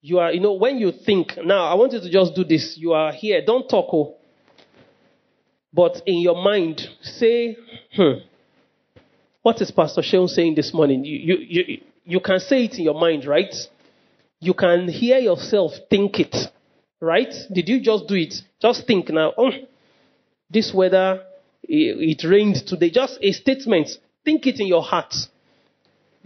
[0.01, 2.75] you are, you know, when you think, now I want you to just do this.
[2.77, 3.43] You are here.
[3.45, 3.87] Don't talk.
[3.91, 4.15] Oh.
[5.73, 7.57] But in your mind, say,
[7.95, 8.19] hmm,
[9.45, 11.05] what is Pastor Seun saying this morning?
[11.05, 13.53] You, you, you, you can say it in your mind, right?
[14.39, 16.35] You can hear yourself think it,
[16.99, 17.31] right?
[17.53, 18.33] Did you just do it?
[18.59, 19.51] Just think now, oh,
[20.49, 21.21] this weather,
[21.61, 22.89] it, it rained today.
[22.89, 23.89] Just a statement.
[24.23, 25.13] Think it in your heart.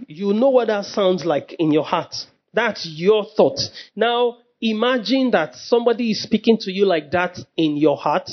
[0.07, 2.15] You know what that sounds like in your heart.
[2.53, 3.59] That's your thought.
[3.97, 8.29] Now, imagine that somebody is speaking to you like that in your heart.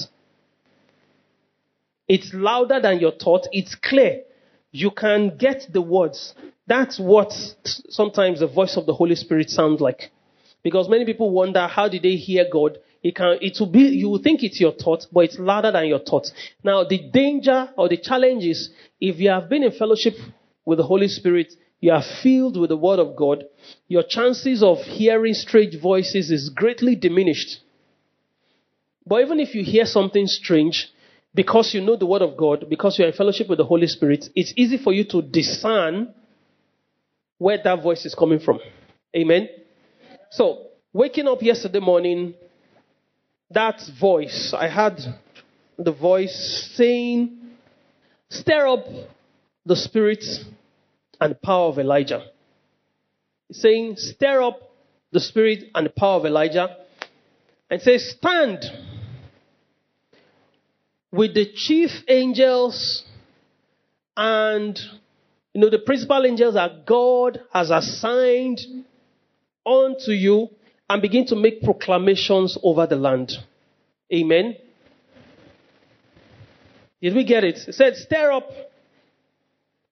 [2.07, 3.49] It's louder than your thought.
[3.51, 4.21] It's clear.
[4.73, 6.35] You can get the words.
[6.67, 7.33] That's what
[7.89, 10.11] sometimes the voice of the Holy Spirit sounds like.
[10.63, 12.79] Because many people wonder how did they hear God?
[13.03, 15.87] It can, it will be, you will think it's your thought, but it's louder than
[15.87, 16.27] your thought.
[16.65, 20.15] Now, the danger or the challenge is if you have been in fellowship
[20.65, 23.45] with the Holy Spirit, you are filled with the Word of God,
[23.87, 27.61] your chances of hearing strange voices is greatly diminished.
[29.07, 30.89] But even if you hear something strange,
[31.37, 34.31] because you know the Word of God, because you're in fellowship with the Holy Spirit,
[34.35, 36.15] it's easy for you to discern
[37.37, 38.59] where that voice is coming from.
[39.15, 39.49] Amen.
[40.31, 42.35] So, waking up yesterday morning,
[43.51, 44.99] that voice, I had
[45.79, 47.39] the voice saying,
[48.31, 48.87] Stir up
[49.67, 50.25] the spirit
[51.21, 52.25] and power of Elijah.
[53.53, 54.63] Saying, Stir up
[55.13, 56.79] the spirit and the power of Elijah.
[57.71, 58.65] And say, Stand
[61.17, 63.05] with the chief angels
[64.17, 64.79] and
[65.53, 68.61] you know the principal angels that God has assigned
[69.65, 70.49] unto you
[70.89, 73.33] and begin to make proclamations over the land.
[74.13, 74.57] Amen.
[77.01, 77.59] Did we get it?
[77.67, 78.49] It said, stir up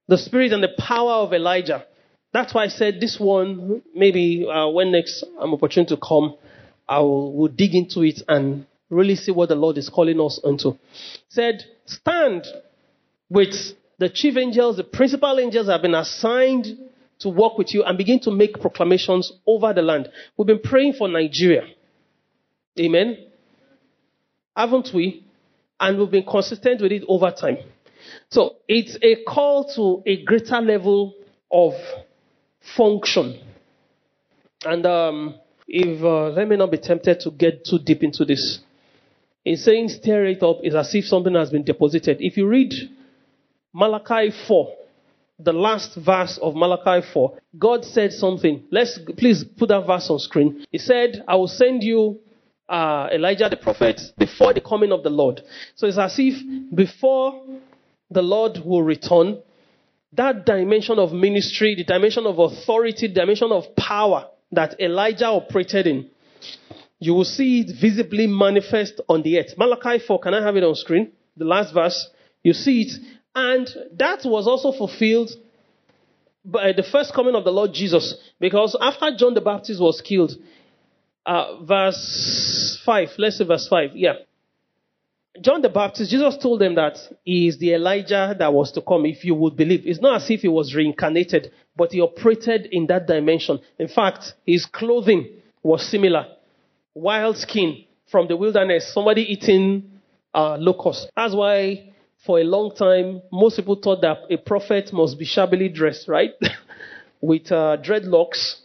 [0.07, 1.85] the spirit and the power of Elijah.
[2.33, 6.37] That's why I said this one, maybe uh, when next I'm opportune to come,
[6.89, 10.41] I will, will dig into it and really see what the Lord is calling us
[10.45, 10.79] into.
[11.29, 12.47] Said, stand
[13.29, 13.55] with
[13.99, 16.67] the chief angels, the principal angels have been assigned
[17.21, 20.09] to work with you and begin to make proclamations over the land.
[20.37, 21.63] We've been praying for Nigeria.
[22.79, 23.17] Amen.
[24.57, 25.25] Haven't we?
[25.79, 27.59] And we've been consistent with it over time.
[28.31, 31.15] So it's a call to a greater level
[31.51, 31.75] of
[32.77, 33.41] function.
[34.65, 35.35] And um,
[35.67, 38.61] if uh, let me not be tempted to get too deep into this.
[39.45, 42.19] In saying stir it up is as if something has been deposited.
[42.21, 42.73] If you read
[43.73, 44.75] Malachi 4,
[45.39, 48.65] the last verse of Malachi 4, God said something.
[48.71, 50.65] Let's please put that verse on screen.
[50.71, 52.21] He said, I will send you
[52.69, 55.43] uh, Elijah the prophet before the coming of the Lord.
[55.75, 56.43] So it's as if
[56.75, 57.45] before
[58.11, 59.43] the Lord will return,
[60.13, 65.87] that dimension of ministry, the dimension of authority, the dimension of power that Elijah operated
[65.87, 66.11] in,
[67.05, 69.55] you will see it visibly manifest on the earth.
[69.59, 71.13] Malachi 4, can I have it on screen?
[71.37, 72.09] The last verse.
[72.43, 72.93] You see it.
[73.35, 75.31] And that was also fulfilled
[76.45, 78.15] by the first coming of the Lord Jesus.
[78.41, 80.33] Because after John the Baptist was killed,
[81.27, 84.15] uh, verse 5, let's say verse 5, yeah.
[85.41, 89.05] John the Baptist, Jesus told them that he is the Elijah that was to come
[89.05, 89.83] if you would believe.
[89.85, 93.59] It's not as if he was reincarnated, but he operated in that dimension.
[93.79, 95.29] In fact, his clothing
[95.63, 96.29] was similar.
[96.95, 99.91] Wild skin from the wilderness, somebody eating
[100.33, 101.07] uh, locusts.
[101.17, 101.93] That's why
[102.25, 106.31] for a long time, most people thought that a prophet must be shabbily dressed, right?
[107.21, 108.57] With uh, dreadlocks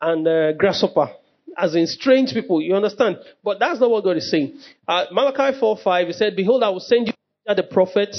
[0.00, 1.10] and uh, grasshopper
[1.58, 2.62] as in strange people.
[2.62, 3.18] You understand?
[3.42, 4.58] But that's not what God is saying.
[4.86, 7.12] Uh, Malachi 4 5, he said, Behold, I will send you
[7.54, 8.16] the prophet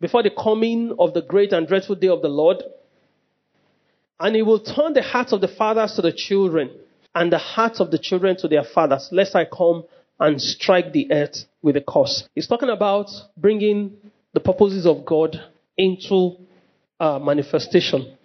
[0.00, 2.62] before the coming of the great and dreadful day of the Lord.
[4.18, 6.70] And he will turn the hearts of the fathers to the children,
[7.14, 9.84] and the hearts of the children to their fathers, lest I come
[10.18, 12.28] and strike the earth with a curse.
[12.34, 13.96] He's talking about bringing
[14.32, 15.40] the purposes of God
[15.76, 16.36] into
[16.98, 18.16] uh, manifestation.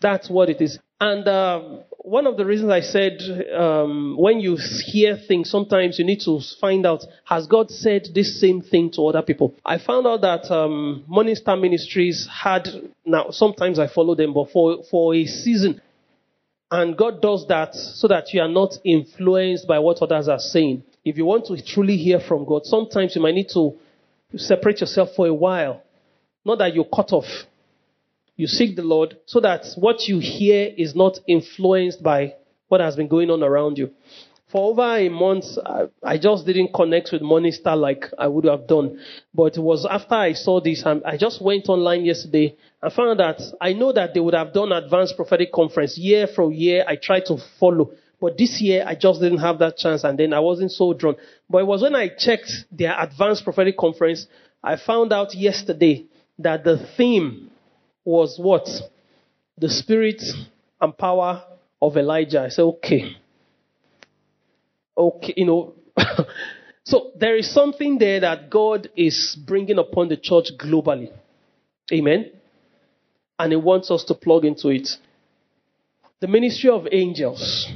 [0.00, 0.78] That's what it is.
[1.00, 3.20] And um, one of the reasons I said
[3.56, 8.40] um, when you hear things, sometimes you need to find out has God said this
[8.40, 9.54] same thing to other people.
[9.64, 12.68] I found out that um, Morning Star Ministries had
[13.04, 13.30] now.
[13.30, 15.80] Sometimes I follow them, but for for a season,
[16.70, 20.82] and God does that so that you are not influenced by what others are saying.
[21.04, 23.78] If you want to truly hear from God, sometimes you might need to
[24.36, 25.82] separate yourself for a while.
[26.44, 27.46] Not that you're cut off
[28.38, 32.34] you seek the Lord so that what you hear is not influenced by
[32.68, 33.90] what has been going on around you.
[34.50, 38.46] For over a month, I, I just didn't connect with Morning Star like I would
[38.46, 38.98] have done.
[39.34, 43.42] But it was after I saw this, I just went online yesterday and found that
[43.60, 46.82] I know that they would have done advanced prophetic conference year from year.
[46.88, 47.90] I tried to follow.
[48.20, 51.16] But this year, I just didn't have that chance, and then I wasn't so drawn.
[51.48, 54.26] But it was when I checked their advanced prophetic conference,
[54.64, 56.06] I found out yesterday
[56.38, 57.50] that the theme
[58.04, 58.66] was what?
[59.58, 60.22] The spirit
[60.80, 61.44] and power
[61.82, 62.42] of Elijah.
[62.42, 63.16] I said, okay.
[64.98, 65.74] Okay, you know.
[66.84, 71.12] so there is something there that God is bringing upon the church globally.
[71.92, 72.32] Amen.
[73.38, 74.88] And He wants us to plug into it.
[76.20, 77.68] The ministry of angels.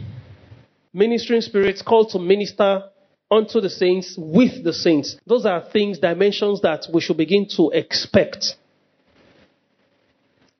[0.92, 2.82] Ministering spirits called to minister
[3.30, 5.16] unto the saints with the saints.
[5.26, 8.56] Those are things, dimensions that we should begin to expect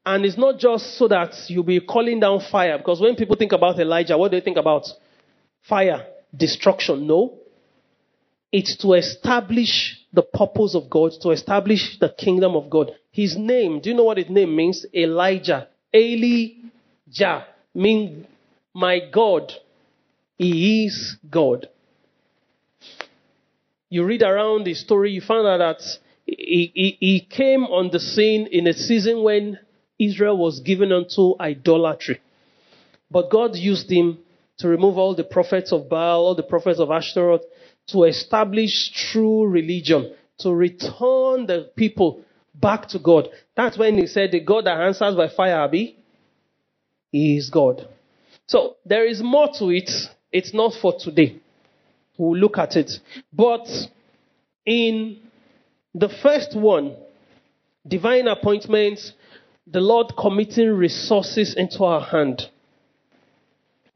[0.04, 3.52] and it's not just so that you'll be calling down fire, because when people think
[3.52, 4.86] about Elijah, what do they think about?
[5.68, 7.06] Fire, destruction.
[7.06, 7.38] No.
[8.50, 12.92] It's to establish the purpose of God, to establish the kingdom of God.
[13.10, 14.84] His name, do you know what his name means?
[14.94, 15.68] Elijah.
[15.94, 18.26] Elijah means
[18.74, 19.52] my God.
[20.36, 21.68] He is God.
[23.88, 25.82] You read around the story, you find out that
[26.26, 29.58] he, he, he came on the scene in a season when
[29.98, 32.20] Israel was given unto idolatry.
[33.10, 34.18] But God used him
[34.62, 37.42] to remove all the prophets of Baal, all the prophets of Ashtaroth,
[37.88, 42.22] to establish true religion, to return the people
[42.54, 43.28] back to God.
[43.56, 45.96] That's when he said, The God that answers by fire, Abi,
[47.12, 47.88] is God.
[48.46, 49.90] So there is more to it.
[50.30, 51.40] It's not for today.
[52.16, 52.92] We'll look at it.
[53.32, 53.66] But
[54.64, 55.18] in
[55.92, 56.94] the first one,
[57.86, 59.12] divine appointments,
[59.66, 62.48] the Lord committing resources into our hand,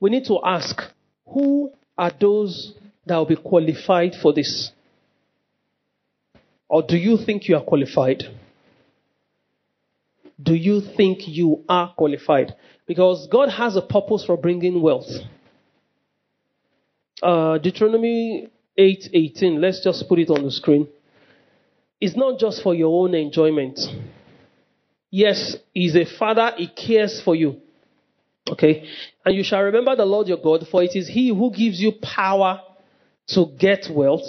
[0.00, 0.80] we need to ask
[1.26, 2.74] who are those
[3.06, 4.70] that will be qualified for this?
[6.68, 8.24] Or do you think you are qualified?
[10.42, 12.54] do you think you are qualified?
[12.86, 15.10] Because God has a purpose for bringing wealth.
[17.22, 19.60] Uh, Deuteronomy 8:18.
[19.60, 20.86] let's just put it on the screen.
[22.00, 23.80] It's not just for your own enjoyment.
[25.10, 27.60] Yes, He's a father, He cares for you.
[28.50, 28.88] Okay?
[29.24, 31.92] And you shall remember the Lord your God, for it is He who gives you
[31.92, 32.60] power
[33.28, 34.26] to get wealth,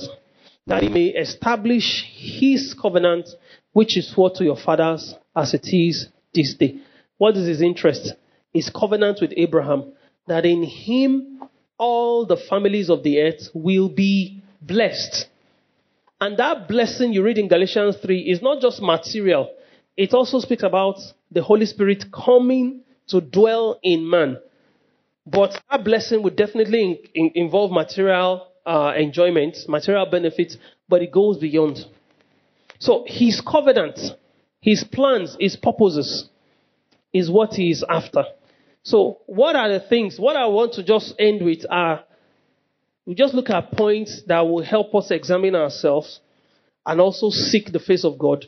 [0.65, 3.30] that He may establish His covenant,
[3.74, 6.80] which is swore to your fathers as it is this day.
[7.18, 8.13] What is His interest?
[8.53, 9.93] His covenant with Abraham,
[10.28, 11.43] that in Him
[11.78, 15.28] all the families of the earth will be blessed.
[16.20, 19.51] And that blessing you read in Galatians 3 is not just material,
[19.95, 20.97] it also speaks about
[21.32, 24.38] the Holy Spirit coming to dwell in man.
[25.26, 30.58] But that blessing would definitely in, in, involve material uh, enjoyment, material benefits,
[30.89, 31.86] but it goes beyond.
[32.80, 33.99] So his covenant,
[34.62, 36.30] his plans, his purposes
[37.14, 38.26] is what he is after.
[38.84, 40.20] So what are the things?
[40.20, 42.03] What I want to just end with are
[43.05, 46.20] we just look at points that will help us examine ourselves
[46.86, 48.45] and also seek the face of God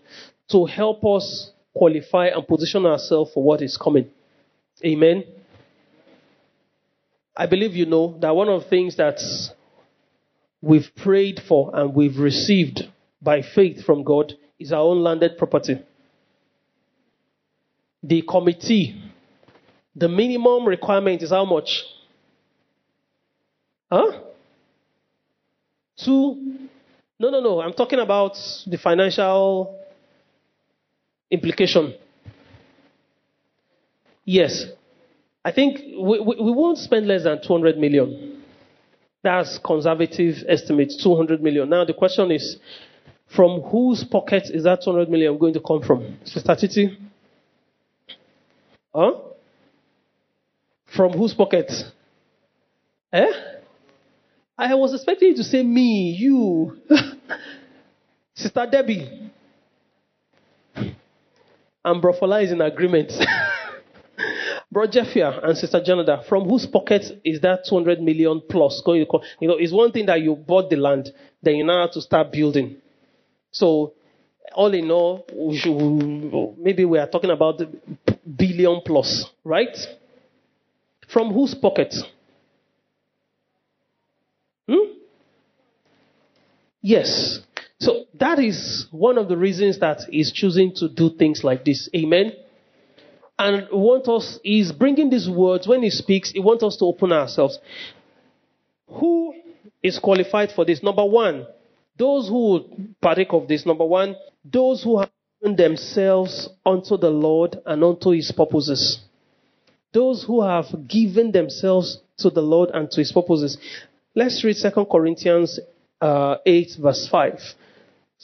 [0.50, 4.10] to help us qualify and position ourselves for what is coming.
[4.86, 5.24] Amen.
[7.36, 9.20] I believe you know that one of the things that
[10.62, 12.82] we've prayed for and we've received
[13.22, 15.80] by faith from God is our own landed property.
[18.04, 19.02] The committee,
[19.96, 21.84] the minimum requirement is how much?
[23.92, 24.20] Huh?
[25.98, 26.70] Two.
[27.20, 27.62] No, no, no.
[27.62, 29.78] I'm talking about the financial
[31.30, 31.94] implication.
[34.30, 34.66] Yes.
[35.44, 38.44] I think we, we, we won't spend less than 200 million.
[39.24, 41.68] That's conservative estimate, 200 million.
[41.68, 42.58] Now the question is,
[43.36, 46.20] from whose pocket is that 200 million going to come from?
[46.26, 46.96] Sister Titi?
[48.94, 49.14] Huh?
[50.96, 51.72] From whose pocket?
[53.12, 53.32] Eh?
[54.60, 56.78] I was expecting you to say me, you.
[58.36, 59.32] Sister Debbie.
[60.76, 63.12] And Brofola is in agreement.
[64.80, 69.12] Bro Jeffia and Sister Janada, from whose pocket is that 200 million plus going to
[69.12, 69.20] come?
[69.42, 71.12] You know, it's one thing that you bought the land,
[71.44, 72.78] then you now have to start building.
[73.52, 73.92] So,
[74.54, 77.62] all in all, we should, maybe we are talking about
[78.38, 79.78] billion plus, right?
[81.12, 81.94] From whose pocket?
[84.66, 84.94] Hmm?
[86.82, 87.40] Yes.
[87.82, 91.90] So that is one of the reasons that he's choosing to do things like this.
[91.94, 92.32] Amen.
[93.40, 97.14] And want us, he's bringing these words when he speaks, he wants us to open
[97.14, 97.58] ourselves.
[98.90, 99.34] Who
[99.82, 100.84] is qualified for this?
[100.84, 101.48] Number one,
[101.98, 102.66] those who
[103.02, 103.66] partake of this.
[103.66, 105.10] Number one, those who have
[105.42, 109.00] given themselves unto the Lord and unto his purposes.
[109.94, 113.58] Those who have given themselves to the Lord and to his purposes.
[114.16, 115.60] Let's read 2 Corinthians
[116.02, 117.40] uh, 8, verse 5.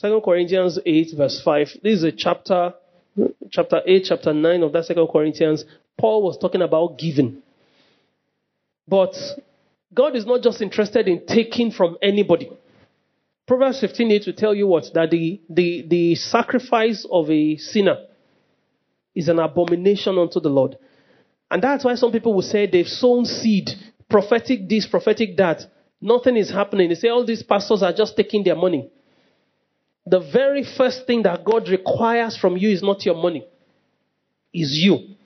[0.02, 1.68] 2 Corinthians 8, verse 5.
[1.82, 2.74] This is a chapter,
[3.50, 5.64] chapter 8, chapter 9 of that second Corinthians.
[5.98, 7.42] Paul was talking about giving.
[8.86, 9.14] But
[9.92, 12.50] God is not just interested in taking from anybody.
[13.46, 14.84] Proverbs 15 8 will tell you what?
[14.94, 18.06] That the, the, the sacrifice of a sinner
[19.14, 20.76] is an abomination unto the Lord.
[21.50, 23.70] And that's why some people will say they've sown seed,
[24.10, 25.62] prophetic this, prophetic that.
[26.00, 26.88] Nothing is happening.
[26.88, 28.90] They say all these pastors are just taking their money.
[30.06, 33.44] The very first thing that God requires from you is not your money,
[34.54, 35.16] is you.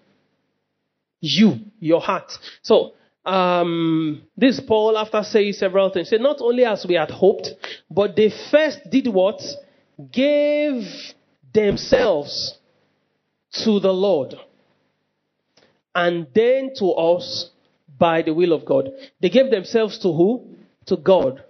[1.20, 2.32] You, your heart.
[2.62, 2.94] So,
[3.26, 7.50] um, this Paul, after saying several things, said, Not only as we had hoped,
[7.90, 9.42] but they first did what?
[10.10, 10.84] Gave
[11.52, 12.58] themselves
[13.64, 14.34] to the Lord.
[15.94, 17.50] And then to us
[17.98, 18.90] by the will of God.
[19.20, 20.56] They gave themselves to who?
[20.86, 21.44] To God.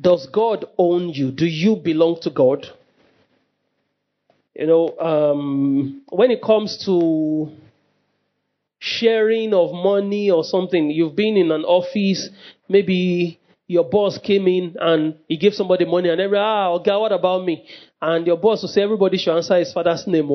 [0.00, 1.30] Does God own you?
[1.30, 2.66] Do you belong to God?
[4.54, 7.50] You know, um, when it comes to
[8.78, 12.28] sharing of money or something, you've been in an office,
[12.68, 17.12] maybe your boss came in and he gave somebody money and every ah okay, what
[17.12, 17.66] about me?
[18.00, 20.28] And your boss will say everybody should answer his father's name.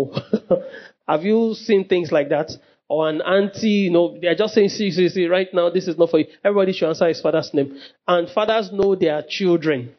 [1.08, 2.52] Have you seen things like that?
[2.90, 5.98] Or an auntie, you know, they're just saying, see, see, see, right now, this is
[5.98, 6.26] not for you.
[6.44, 7.80] Everybody should answer his father's name.
[8.08, 9.94] And fathers know their children.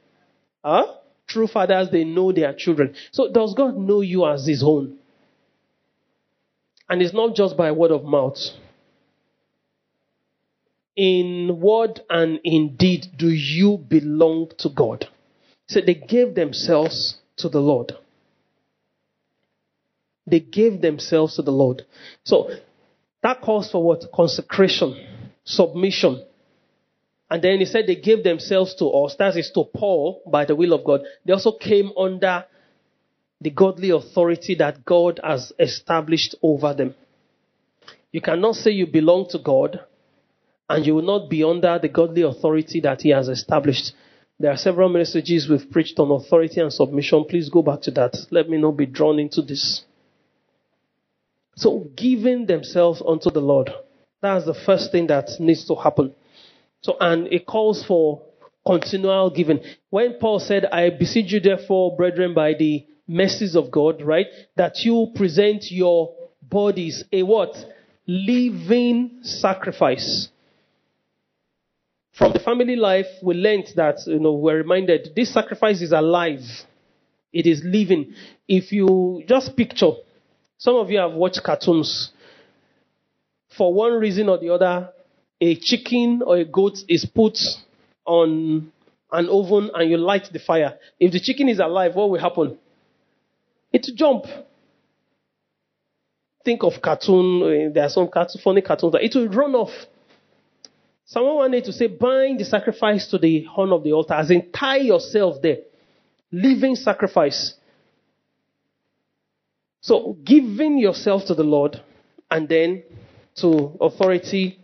[0.65, 0.95] Huh?
[1.29, 2.97] True fathers, they know their children.
[3.13, 4.99] So does God know you as his own?
[6.89, 8.39] And it's not just by word of mouth.
[10.97, 15.07] In word and in deed do you belong to God.
[15.69, 17.93] So they gave themselves to the Lord.
[20.27, 21.87] They gave themselves to the Lord.
[22.25, 22.51] So
[23.23, 24.05] that calls for what?
[24.13, 24.97] Consecration,
[25.45, 26.25] submission.
[27.31, 30.57] And then he said they gave themselves to us, that is to Paul, by the
[30.57, 31.03] will of God.
[31.25, 32.45] They also came under
[33.41, 36.95] the godly authority that God has established over them.
[38.13, 39.81] You cannot say you belong to God
[40.69, 43.93] and you will not be under the godly authority that He has established.
[44.39, 47.25] There are several messages we've preached on authority and submission.
[47.29, 48.17] Please go back to that.
[48.31, 49.85] Let me not be drawn into this.
[51.61, 53.71] So, giving themselves unto the Lord.
[54.23, 56.15] That's the first thing that needs to happen.
[56.81, 58.23] So, and it calls for
[58.67, 59.61] continual giving.
[59.91, 64.25] When Paul said, I beseech you therefore, brethren, by the mercies of God, right,
[64.57, 67.55] that you present your bodies a what?
[68.07, 70.31] Living sacrifice.
[72.13, 76.41] From the family life, we learned that, you know, we're reminded this sacrifice is alive.
[77.35, 78.15] It is living.
[78.49, 79.93] If you just picture,
[80.61, 82.13] some of you have watched cartoons.
[83.57, 84.91] For one reason or the other,
[85.41, 87.39] a chicken or a goat is put
[88.05, 88.71] on
[89.11, 90.79] an oven and you light the fire.
[91.01, 92.59] If the chicken is alive, what will happen?
[93.73, 94.27] It will jump.
[96.45, 98.11] Think of cartoon, eh, there are some
[98.45, 99.73] funny cartoons, that it will run off.
[101.07, 104.53] Someone wanted to say, bind the sacrifice to the horn of the altar, as in
[104.53, 105.59] tie yourself there.
[106.31, 107.55] Living sacrifice.
[109.81, 111.81] So, giving yourself to the Lord
[112.31, 112.83] and then
[113.37, 114.59] to authority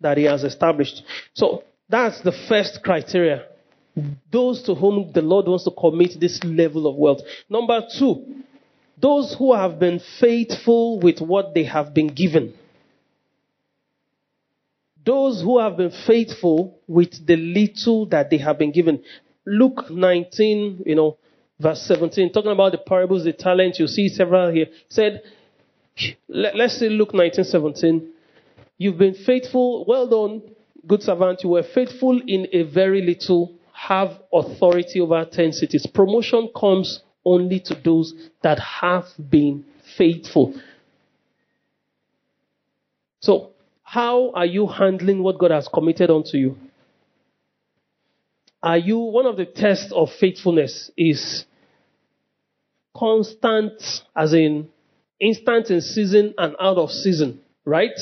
[0.00, 1.02] that He has established.
[1.34, 3.46] So, that's the first criteria.
[4.30, 7.20] Those to whom the Lord wants to commit this level of wealth.
[7.48, 8.44] Number two,
[9.00, 12.54] those who have been faithful with what they have been given.
[15.04, 19.02] Those who have been faithful with the little that they have been given.
[19.46, 21.16] Luke 19, you know,
[21.60, 24.66] verse 17, talking about the parables, the talents, you see several here.
[24.88, 25.22] Said,
[26.28, 28.12] let's say Luke 19, 17.
[28.78, 29.84] You've been faithful.
[29.86, 30.42] Well done,
[30.86, 31.42] good servant.
[31.42, 33.54] You were faithful in a very little.
[33.72, 35.86] Have authority over 10 cities.
[35.86, 39.64] Promotion comes only to those that have been
[39.96, 40.54] faithful.
[43.20, 43.50] So,
[43.82, 46.56] how are you handling what God has committed unto you?
[48.62, 51.44] Are you, one of the tests of faithfulness is
[53.00, 53.82] constant,
[54.14, 54.68] as in
[55.18, 57.98] instant in season and out of season, right?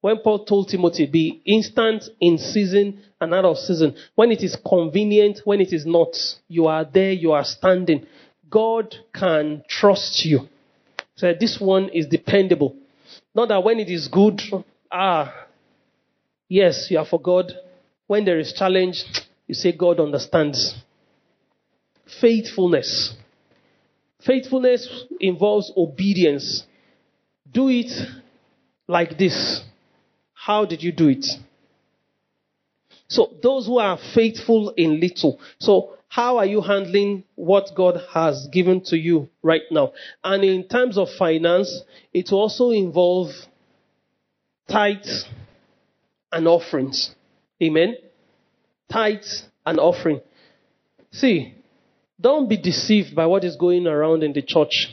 [0.00, 3.96] When Paul told Timothy, be instant in season and out of season.
[4.14, 8.06] When it is convenient, when it is not, you are there, you are standing.
[8.48, 10.48] God can trust you.
[11.16, 12.76] So this one is dependable.
[13.34, 14.40] Not that when it is good,
[14.90, 15.34] ah,
[16.48, 17.52] yes, you are for God.
[18.06, 19.04] When there is challenge,
[19.46, 20.74] you say God understands.
[22.20, 23.14] Faithfulness.
[24.24, 26.64] Faithfulness involves obedience.
[27.50, 27.90] Do it
[28.86, 29.62] like this.
[30.34, 31.26] How did you do it?
[33.08, 35.40] So, those who are faithful in little.
[35.58, 39.92] So, how are you handling what God has given to you right now?
[40.24, 43.46] And in terms of finance, it also involves
[44.68, 45.26] tithes
[46.32, 47.14] and offerings.
[47.62, 47.96] Amen?
[48.90, 50.20] Tithes and offering.
[51.10, 51.54] See,
[52.20, 54.88] don't be deceived by what is going around in the church.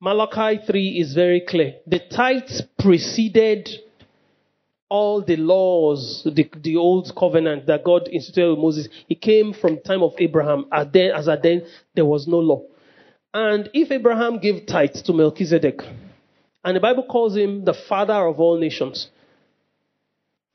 [0.00, 1.76] Malachi 3 is very clear.
[1.86, 3.68] The tithes preceded
[4.88, 8.88] all the laws, the, the old covenant that God instituted with Moses.
[9.08, 10.66] It came from time of Abraham.
[10.70, 12.62] As then, as at then, there was no law.
[13.34, 15.80] And if Abraham gave tithes to Melchizedek,
[16.64, 19.08] and the Bible calls him the father of all nations,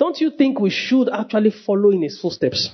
[0.01, 2.71] don't you think we should actually follow in his footsteps?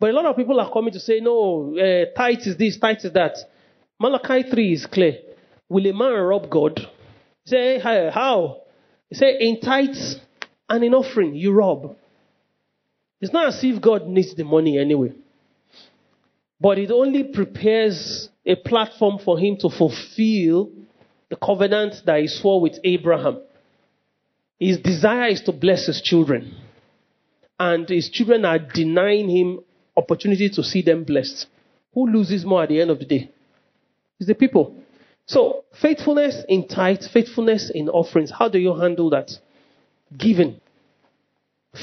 [0.00, 3.04] But a lot of people are coming to say, no, uh, tithes is this, tithes
[3.04, 3.36] is that.
[4.00, 5.18] Malachi 3 is clear.
[5.68, 6.80] Will a man rob God?
[7.44, 8.62] Say, how?
[9.10, 10.18] He say, in tithes
[10.70, 11.94] and in offering, you rob.
[13.20, 15.12] It's not as if God needs the money anyway.
[16.58, 20.70] But it only prepares a platform for him to fulfill
[21.28, 23.42] the covenant that he swore with Abraham.
[24.58, 26.54] His desire is to bless his children.
[27.58, 29.60] And his children are denying him
[29.96, 31.46] opportunity to see them blessed.
[31.92, 33.30] Who loses more at the end of the day?
[34.18, 34.76] It's the people.
[35.26, 38.30] So, faithfulness in tithes, faithfulness in offerings.
[38.30, 39.30] How do you handle that?
[40.16, 40.60] Giving.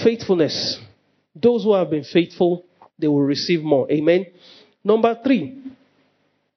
[0.03, 0.79] Faithfulness.
[1.35, 2.65] Those who have been faithful,
[2.99, 3.89] they will receive more.
[3.91, 4.27] Amen.
[4.83, 5.60] Number three,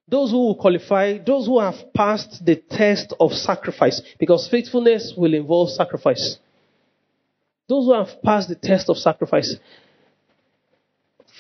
[0.07, 5.35] those who will qualify, those who have passed the test of sacrifice, because faithfulness will
[5.35, 6.39] involve sacrifice.
[7.69, 9.57] Those who have passed the test of sacrifice.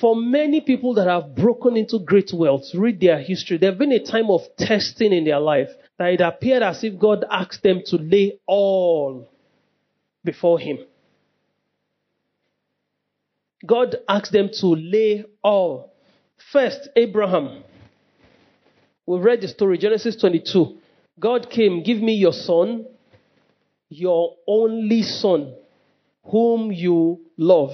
[0.00, 3.58] For many people that have broken into great wealth, read their history.
[3.58, 6.98] There have been a time of testing in their life that it appeared as if
[6.98, 9.28] God asked them to lay all
[10.24, 10.78] before Him.
[13.64, 15.92] God asked them to lay all.
[16.50, 17.62] First, Abraham.
[19.06, 20.78] We read the story, Genesis 22.
[21.20, 22.86] God came, give me your son,
[23.88, 25.54] your only son,
[26.24, 27.70] whom you love.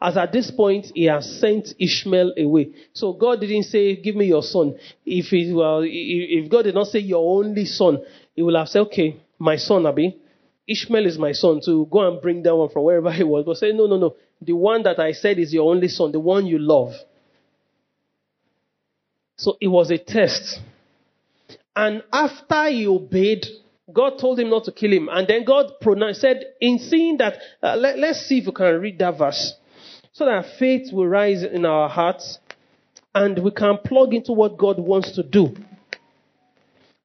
[0.00, 2.70] As at this point, he has sent Ishmael away.
[2.92, 4.76] So God didn't say, give me your son.
[5.06, 7.98] If, it, well, if God did not say your only son,
[8.34, 10.18] he will have said, okay, my son, Abi.
[10.66, 13.44] Ishmael is my son, to go and bring that one from wherever he was.
[13.44, 14.16] But say, no, no, no.
[14.40, 16.94] The one that I said is your only son, the one you love.
[19.36, 20.60] So it was a test.
[21.74, 23.46] And after he obeyed,
[23.92, 25.08] God told him not to kill him.
[25.10, 28.80] And then God pronounced, said, in seeing that, uh, let, let's see if we can
[28.80, 29.54] read that verse.
[30.12, 32.38] So that faith will rise in our hearts
[33.14, 35.54] and we can plug into what God wants to do.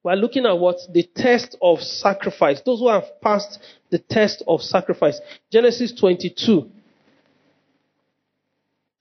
[0.03, 0.78] We're looking at what?
[0.93, 2.61] The test of sacrifice.
[2.61, 3.59] Those who have passed
[3.89, 5.20] the test of sacrifice.
[5.51, 6.70] Genesis 22.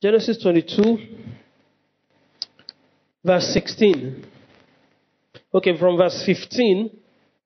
[0.03, 0.99] Genesis 22,
[3.25, 4.27] verse 16.
[5.57, 6.91] Okay, from verse 15.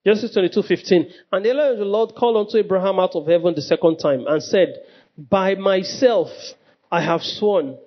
[0.05, 1.07] Genesis 22, 15.
[1.31, 4.83] And the Lord called unto Abraham out of heaven the second time and said,
[5.17, 6.29] By myself
[6.91, 7.79] I have sworn,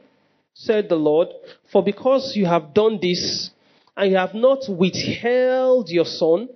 [0.54, 1.28] said the Lord,
[1.74, 3.50] for because you have done this,
[3.98, 6.48] and you have not withheld your son,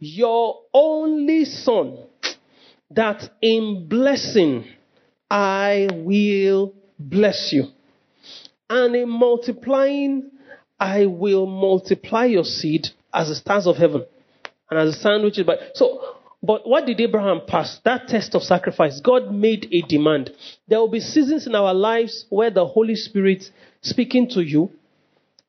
[0.00, 1.98] your only son,
[2.90, 4.64] that in blessing
[5.30, 7.68] I will bless you.
[8.68, 10.32] And in multiplying,
[10.80, 14.04] I will multiply your seed as the stars of heaven
[14.70, 15.56] and as the sand which is by.
[15.74, 17.80] So, but what did Abraham pass?
[17.84, 19.00] That test of sacrifice.
[19.00, 20.30] God made a demand.
[20.68, 23.44] There will be seasons in our lives where the Holy Spirit
[23.80, 24.70] speaking to you,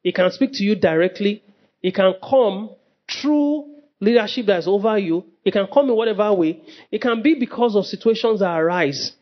[0.03, 1.43] He can speak to you directly.
[1.82, 2.70] He can come
[3.11, 5.26] through leadership that's over you.
[5.43, 6.61] It can come in whatever way.
[6.91, 9.13] It can be because of situations that arise.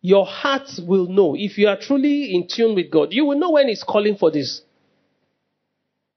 [0.00, 1.34] Your heart will know.
[1.36, 4.30] If you are truly in tune with God, you will know when He's calling for
[4.30, 4.62] this.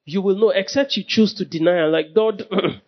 [0.07, 2.47] You will know, except you choose to deny like, God,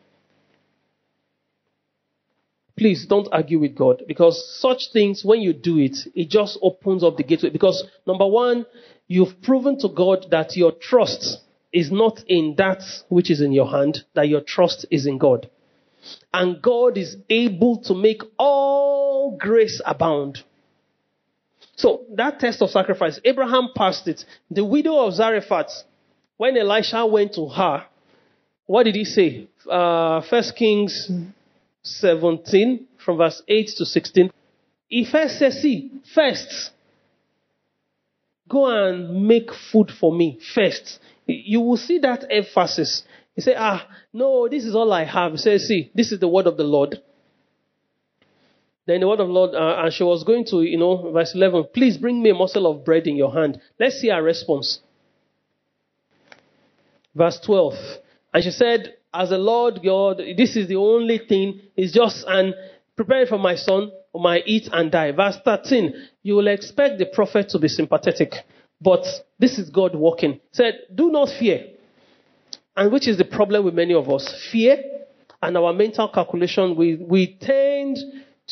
[2.78, 7.04] please don't argue with God because such things, when you do it, it just opens
[7.04, 7.50] up the gateway.
[7.50, 8.66] Because number one,
[9.08, 11.42] you've proven to God that your trust
[11.74, 15.50] is not in that which is in your hand, that your trust is in God.
[16.34, 20.42] And God is able to make all grace abound.
[21.76, 24.24] So that test of sacrifice, Abraham passed it.
[24.50, 25.84] The widow of Zarephath,
[26.40, 27.86] when Elisha went to her,
[28.66, 29.50] what did he say?
[29.70, 31.12] Uh, First Kings
[31.84, 34.32] 17, from verse 8 to 16.
[34.88, 36.72] He first says, See, first,
[38.48, 41.00] go and make food for me first.
[41.28, 43.04] You will see that emphasis.
[43.36, 45.34] He said, Ah, no, this is all I have.
[45.34, 47.02] He said, See, this is the word of the Lord.
[48.88, 51.36] Then the word of the Lord, uh, and she was going to, you know, verse
[51.36, 53.60] 11, please bring me a morsel of bread in your hand.
[53.78, 54.80] Let's see her response.
[57.20, 57.74] Verse 12.
[58.34, 62.56] And she said, as the Lord God, this is the only thing, is just and
[62.96, 65.12] prepare for my son, whom I eat and die.
[65.12, 65.94] Verse 13,
[66.24, 68.34] you will expect the prophet to be sympathetic,
[68.80, 69.04] but
[69.38, 70.40] this is God working.
[70.54, 71.66] Said, do not fear.
[72.78, 74.48] And which is the problem with many of us?
[74.50, 74.82] Fear
[75.42, 77.98] and our mental calculation, we, we tend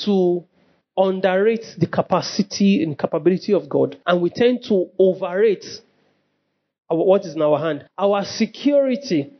[0.03, 0.43] to
[0.97, 5.65] underrate the capacity and capability of God, and we tend to overrate
[6.89, 7.87] what is in our hand.
[7.97, 9.31] Our security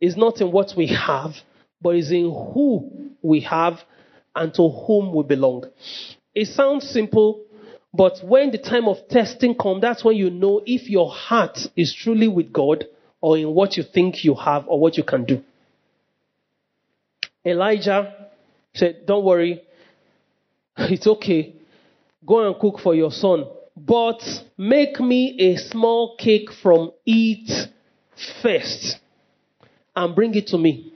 [0.00, 1.36] is not in what we have,
[1.80, 3.80] but is in who we have
[4.34, 5.64] and to whom we belong.
[6.34, 7.44] It sounds simple,
[7.94, 11.94] but when the time of testing comes, that's when you know if your heart is
[11.94, 12.84] truly with God
[13.20, 15.42] or in what you think you have or what you can do.
[17.44, 18.28] Elijah
[18.74, 19.62] said, Don't worry,
[20.76, 21.54] it's okay.
[22.26, 23.46] Go and cook for your son,
[23.76, 24.22] but
[24.56, 27.68] make me a small cake from it
[28.42, 28.98] first
[29.94, 30.92] and bring it to me.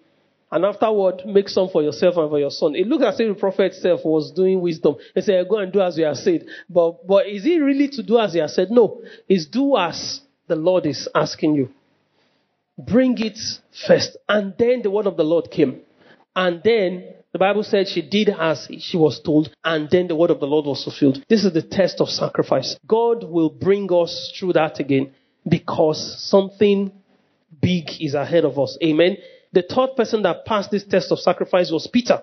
[0.53, 2.75] And afterward, make some for yourself and for your son.
[2.75, 4.97] It looks as if the prophet self was doing wisdom.
[5.15, 6.45] He said, Go and do as you have said.
[6.69, 8.71] But, but is it really to do as you have said?
[8.71, 9.01] No.
[9.29, 11.69] It's do as the Lord is asking you.
[12.77, 13.39] Bring it
[13.87, 14.17] first.
[14.29, 15.83] And then the word of the Lord came.
[16.35, 20.31] And then the Bible said she did as she was told, and then the word
[20.31, 21.25] of the Lord was fulfilled.
[21.29, 22.77] This is the test of sacrifice.
[22.87, 25.13] God will bring us through that again
[25.49, 26.93] because something
[27.63, 28.77] big is ahead of us.
[28.83, 29.17] Amen.
[29.53, 32.23] The third person that passed this test of sacrifice was Peter.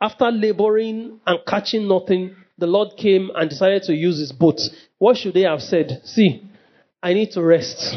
[0.00, 4.60] After laboring and catching nothing, the Lord came and decided to use his boat,
[4.98, 6.00] what should they have said?
[6.04, 6.44] See,
[7.02, 7.96] I need to rest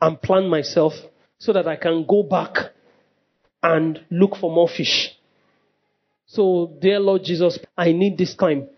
[0.00, 0.92] and plan myself
[1.38, 2.72] so that I can go back
[3.62, 5.14] and look for more fish.
[6.26, 8.68] So, dear Lord Jesus, I need this time.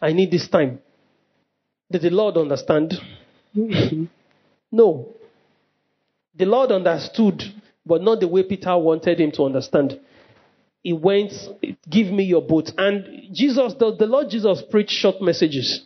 [0.00, 0.80] I need this time.
[1.90, 2.94] Did the Lord understand?
[3.56, 4.04] Mm-hmm.
[4.72, 5.14] no.
[6.36, 7.42] The Lord understood,
[7.84, 10.00] but not the way Peter wanted him to understand.
[10.82, 11.32] He went,
[11.88, 12.72] Give me your boat.
[12.78, 15.84] And Jesus, the, the Lord Jesus preached short messages.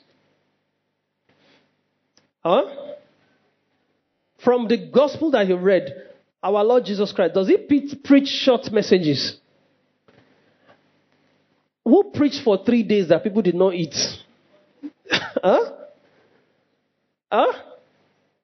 [2.42, 2.64] Huh?
[4.38, 5.94] From the gospel that you read,
[6.44, 9.38] our Lord Jesus Christ, does he preach short messages?
[11.84, 13.94] Who preached for three days that people did not eat?
[15.10, 15.70] huh?
[17.32, 17.52] Huh?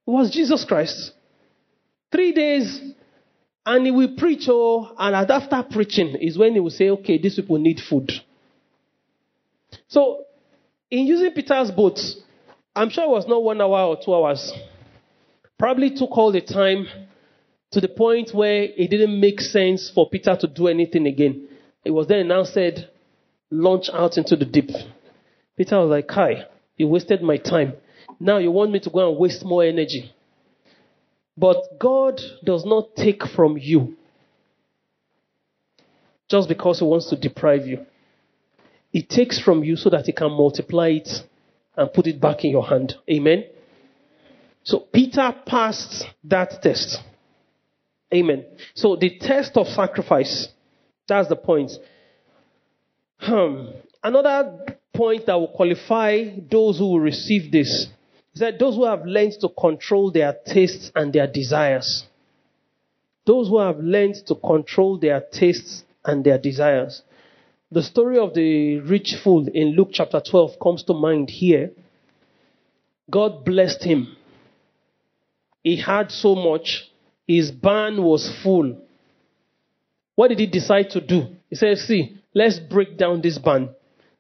[0.07, 1.13] It was Jesus Christ.
[2.11, 2.81] Three days,
[3.67, 7.37] and he will preach, oh, and after preaching is when he will say, okay, these
[7.37, 8.11] people need food.
[9.89, 10.25] So,
[10.91, 11.99] in using Peter's boat,
[12.75, 14.53] I'm sure it was not one hour or two hours.
[15.59, 16.87] Probably took all the time
[17.73, 21.49] to the point where it didn't make sense for Peter to do anything again.
[21.85, 22.89] It was then now said,
[23.51, 24.71] launch out into the deep.
[25.57, 26.47] Peter was like, Kai,
[26.77, 27.75] you wasted my time.
[28.19, 30.13] Now you want me to go and waste more energy.
[31.37, 33.97] But God does not take from you
[36.29, 37.87] just because He wants to deprive you.
[38.91, 41.09] He takes from you so that He can multiply it
[41.77, 42.95] and put it back in your hand.
[43.11, 43.45] Amen.
[44.65, 46.99] So Peter passed that test.
[48.13, 48.45] Amen.
[48.75, 50.49] So the test of sacrifice,
[51.07, 51.73] that's the point.
[53.19, 53.67] Hmm.
[54.03, 57.89] Another point that will qualify those who will receive this
[58.35, 62.05] is that those who have learned to control their tastes and their desires.
[63.27, 67.03] Those who have learned to control their tastes and their desires.
[67.71, 71.71] The story of the rich fool in Luke chapter 12 comes to mind here.
[73.09, 74.17] God blessed him.
[75.63, 76.90] He had so much,
[77.37, 78.77] his barn was full.
[80.17, 81.29] What did he decide to do?
[81.49, 83.71] He said, See, let's break down this barn,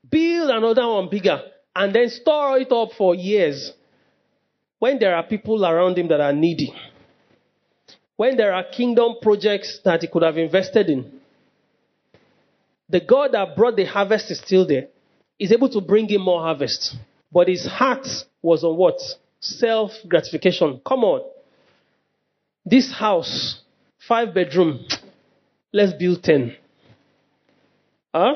[0.08, 1.42] build another one bigger,
[1.74, 3.72] and then store it up for years.
[4.78, 6.72] When there are people around him that are needy,
[8.16, 11.20] when there are kingdom projects that he could have invested in,
[12.88, 14.86] the God that brought the harvest is still there.
[15.36, 16.96] He's able to bring in more harvest.
[17.32, 18.06] But his heart
[18.40, 19.00] was on what?
[19.40, 20.80] Self gratification.
[20.86, 21.22] Come on.
[22.70, 23.60] This house,
[24.06, 24.86] five bedroom,
[25.72, 26.54] let's build ten.
[28.14, 28.34] Huh?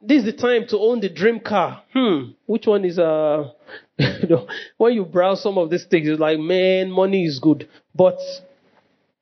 [0.00, 1.82] This is the time to own the dream car.
[1.92, 2.30] Hmm.
[2.46, 3.50] Which one is uh
[3.98, 7.68] you know when you browse some of these things, it's like, man, money is good.
[7.92, 8.18] But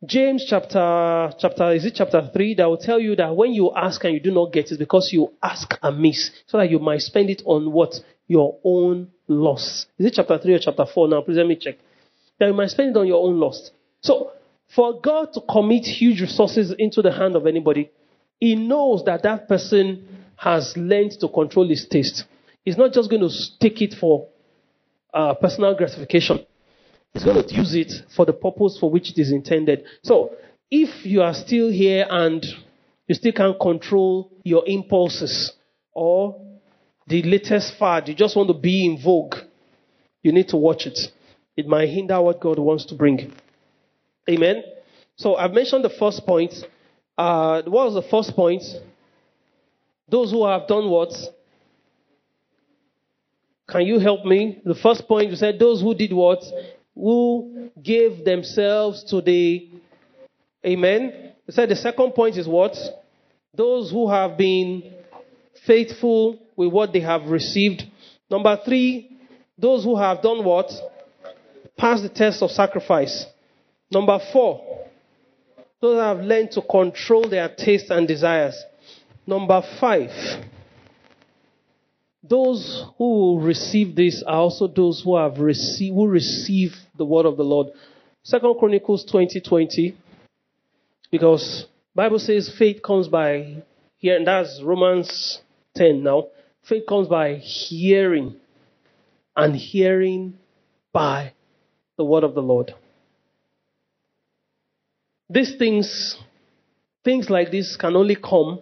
[0.04, 4.04] James chapter chapter is it chapter three that will tell you that when you ask
[4.04, 7.30] and you do not get it because you ask amiss, so that you might spend
[7.30, 7.94] it on what
[8.28, 9.86] your own loss.
[9.98, 11.22] Is it chapter three or chapter four now?
[11.22, 11.76] Please let me check.
[12.38, 13.70] That you might spend it on your own loss.
[14.02, 14.32] So
[14.74, 17.90] for God to commit huge resources into the hand of anybody,
[18.38, 20.06] He knows that that person
[20.36, 22.24] has learned to control his taste.
[22.64, 24.28] He's not just going to take it for
[25.12, 26.46] uh, personal gratification.
[27.12, 29.84] He's going to use it for the purpose for which it is intended.
[30.02, 30.32] So,
[30.70, 32.44] if you are still here and
[33.06, 35.52] you still can't control your impulses
[35.92, 36.40] or
[37.08, 39.34] the latest fad, you just want to be in vogue,
[40.22, 40.98] you need to watch it.
[41.56, 43.32] It might hinder what God wants to bring.
[44.30, 44.62] Amen.
[45.16, 46.54] So I've mentioned the first point.
[47.18, 48.62] Uh, what was the first point?
[50.08, 51.12] Those who have done what?
[53.68, 54.60] Can you help me?
[54.64, 56.42] The first point you said those who did what?
[56.94, 59.68] Who gave themselves to the
[60.64, 61.32] Amen.
[61.46, 62.76] You said the second point is what?
[63.54, 64.92] Those who have been
[65.66, 67.82] faithful with what they have received.
[68.30, 69.18] Number three,
[69.58, 70.70] those who have done what?
[71.76, 73.26] Pass the test of sacrifice.
[73.90, 74.86] Number four,
[75.80, 78.62] those who have learned to control their tastes and desires.
[79.26, 80.10] Number five,
[82.22, 87.36] those who receive this are also those who have received who receive the word of
[87.36, 87.68] the Lord.
[88.22, 89.96] Second Chronicles twenty twenty,
[91.10, 93.62] because Bible says faith comes by
[93.96, 95.40] here, and that's Romans
[95.74, 96.28] ten now.
[96.62, 98.36] Faith comes by hearing,
[99.34, 100.38] and hearing
[100.92, 101.32] by
[101.96, 102.74] the word of the Lord.
[105.30, 106.18] These things,
[107.04, 108.60] things like this can only come,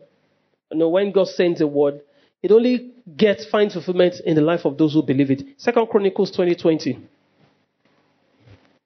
[0.71, 2.03] you know, when God sends a word.
[2.43, 5.43] It only gets fine fulfillment in the life of those who believe it.
[5.57, 6.99] Second Chronicles 2020.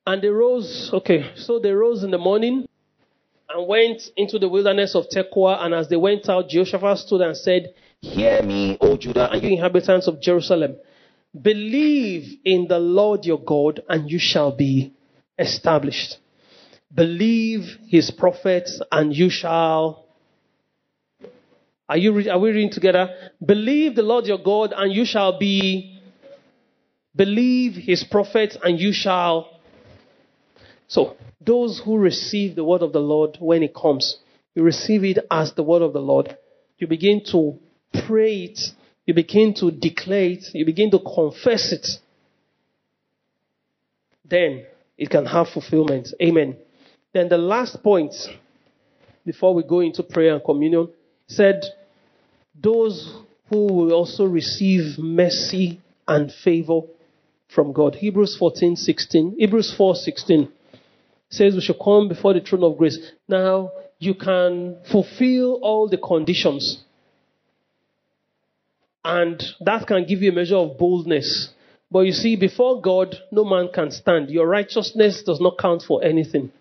[0.07, 2.67] And they rose, okay, so they rose in the morning
[3.49, 5.65] and went into the wilderness of Tekoa.
[5.65, 9.51] And as they went out, Jehoshaphat stood and said, Hear me, O Judah, and you
[9.51, 10.77] inhabitants of Jerusalem.
[11.41, 14.93] Believe in the Lord your God, and you shall be
[15.39, 16.19] established.
[16.95, 20.05] Believe his prophets, and you shall.
[21.89, 23.09] Are, you, are we reading together?
[23.45, 26.01] Believe the Lord your God, and you shall be.
[27.15, 29.61] Believe his prophets, and you shall.
[30.89, 34.19] So, those who receive the word of the Lord when it comes,
[34.55, 36.37] you receive it as the word of the Lord.
[36.79, 37.59] You begin to
[38.07, 38.61] pray it,
[39.07, 41.87] you begin to declare it, you begin to confess it.
[44.25, 44.67] Then
[44.97, 46.09] it can have fulfillment.
[46.23, 46.57] Amen.
[47.13, 48.15] Then the last point,
[49.25, 50.89] before we go into prayer and communion,
[51.27, 51.63] said,
[52.61, 53.15] Those
[53.51, 56.81] who will also receive mercy and favor
[57.49, 57.97] from God.
[57.97, 59.37] Hebrews 14, 16.
[59.39, 60.49] Hebrews 4, 16
[61.33, 62.99] says we should come before the throne of grace.
[63.27, 66.85] Now, you can fulfill all the conditions.
[69.05, 71.49] And that can give you a measure of boldness.
[71.91, 74.31] But you see, before God, no man can stand.
[74.31, 76.53] Your righteousness does not count for anything.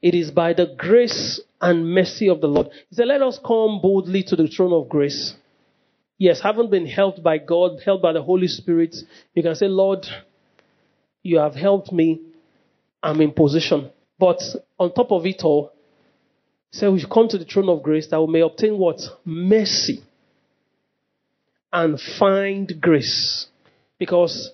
[0.00, 2.68] It is by the grace and mercy of the Lord.
[2.88, 5.34] He said, Let us come boldly to the throne of grace.
[6.18, 8.96] Yes, haven't been helped by God, helped by the Holy Spirit.
[9.34, 10.06] You can say, Lord,
[11.22, 12.20] you have helped me.
[13.02, 13.90] I'm in position.
[14.18, 14.40] But
[14.78, 15.72] on top of it all,
[16.72, 19.00] say we should come to the throne of grace that we may obtain what?
[19.24, 20.02] Mercy.
[21.72, 23.46] And find grace.
[23.98, 24.52] Because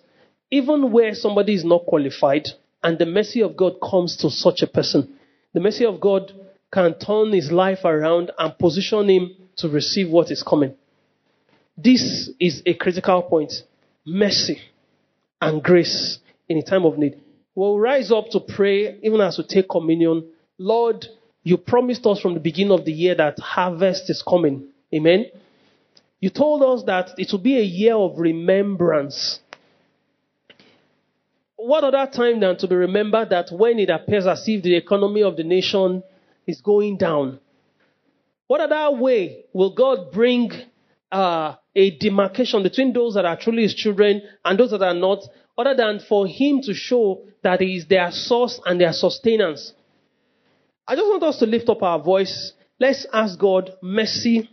[0.51, 2.49] even where somebody is not qualified
[2.83, 5.19] and the mercy of God comes to such a person,
[5.55, 6.33] the mercy of God
[6.73, 10.75] can turn his life around and position him to receive what is coming.
[11.77, 13.53] This is a critical point.
[14.05, 14.61] Mercy
[15.41, 17.21] and grace in a time of need.
[17.55, 20.27] We'll rise up to pray even as we take communion.
[20.59, 21.07] Lord,
[21.45, 24.69] you promised us from the beginning of the year that harvest is coming.
[24.93, 25.27] Amen.
[26.21, 29.41] You told us that it will be a year of remembrance.
[31.57, 35.23] What other time than to be remembered that when it appears as if the economy
[35.23, 36.03] of the nation
[36.47, 37.39] is going down?
[38.47, 40.51] What other way will God bring
[41.11, 45.25] uh, a demarcation between those that are truly His children and those that are not,
[45.57, 49.73] other than for Him to show that He is their source and their sustenance?
[50.87, 52.53] I just want us to lift up our voice.
[52.79, 54.51] Let's ask God mercy,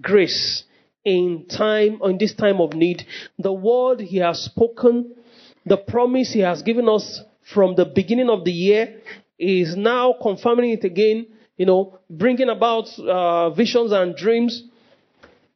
[0.00, 0.64] grace
[1.04, 3.04] in time, in this time of need.
[3.38, 5.14] The word He has spoken,
[5.68, 7.20] the promise He has given us
[7.52, 9.00] from the beginning of the year
[9.38, 14.64] is now confirming it again, you know, bringing about uh, visions and dreams.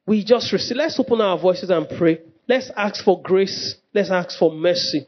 [0.06, 0.76] We just receive.
[0.76, 2.20] Let's open our voices and pray.
[2.48, 3.76] Let's ask for grace.
[3.94, 5.06] Let's ask for mercy.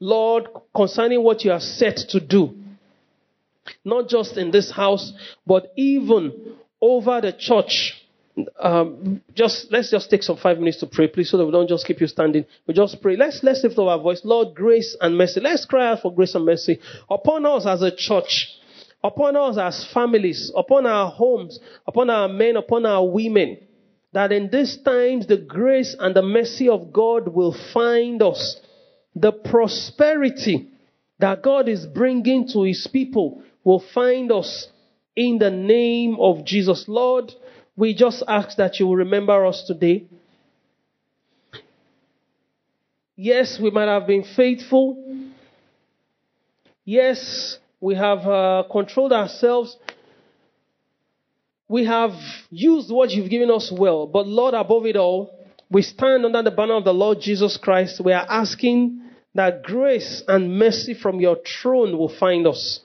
[0.00, 2.54] Lord, concerning what you are set to do,
[3.84, 5.12] not just in this house,
[5.46, 8.03] but even over the church.
[8.58, 11.68] Um, just let's just take some five minutes to pray, please, so that we don't
[11.68, 12.44] just keep you standing.
[12.66, 13.16] We just pray.
[13.16, 15.40] Let's let's lift up our voice, Lord, grace and mercy.
[15.40, 18.48] Let's cry out for grace and mercy upon us as a church,
[19.04, 23.58] upon us as families, upon our homes, upon our men, upon our women.
[24.12, 28.60] That in these times the grace and the mercy of God will find us.
[29.14, 30.70] The prosperity
[31.20, 34.68] that God is bringing to His people will find us
[35.16, 36.86] in the name of Jesus.
[36.88, 37.32] Lord,
[37.76, 40.06] we just ask that you will remember us today.
[43.16, 45.30] Yes, we might have been faithful.
[46.84, 49.76] Yes, we have uh, controlled ourselves.
[51.68, 52.12] We have
[52.50, 54.06] used what you've given us well.
[54.06, 55.38] But Lord, above it all,
[55.70, 58.00] we stand under the banner of the Lord Jesus Christ.
[58.04, 59.00] We are asking
[59.34, 62.80] that grace and mercy from your throne will find us.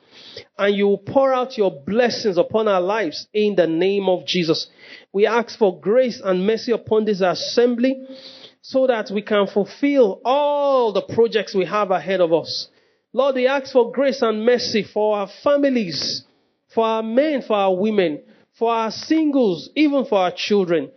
[0.58, 4.68] And you will pour out your blessings upon our lives in the name of Jesus.
[5.14, 8.02] We ask for grace and mercy upon this assembly
[8.62, 12.68] so that we can fulfill all the projects we have ahead of us.
[13.14, 16.24] Lord, we ask for grace and mercy for our families,
[16.74, 18.22] for our men, for our women,
[18.58, 20.92] for our singles, even for our children.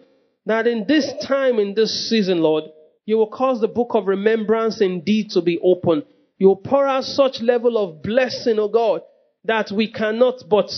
[0.44, 2.64] That in this time, in this season, Lord,
[3.06, 6.02] you will cause the book of remembrance indeed to be open.
[6.38, 9.00] You will pour out such level of blessing, O oh God,
[9.44, 10.70] that we cannot but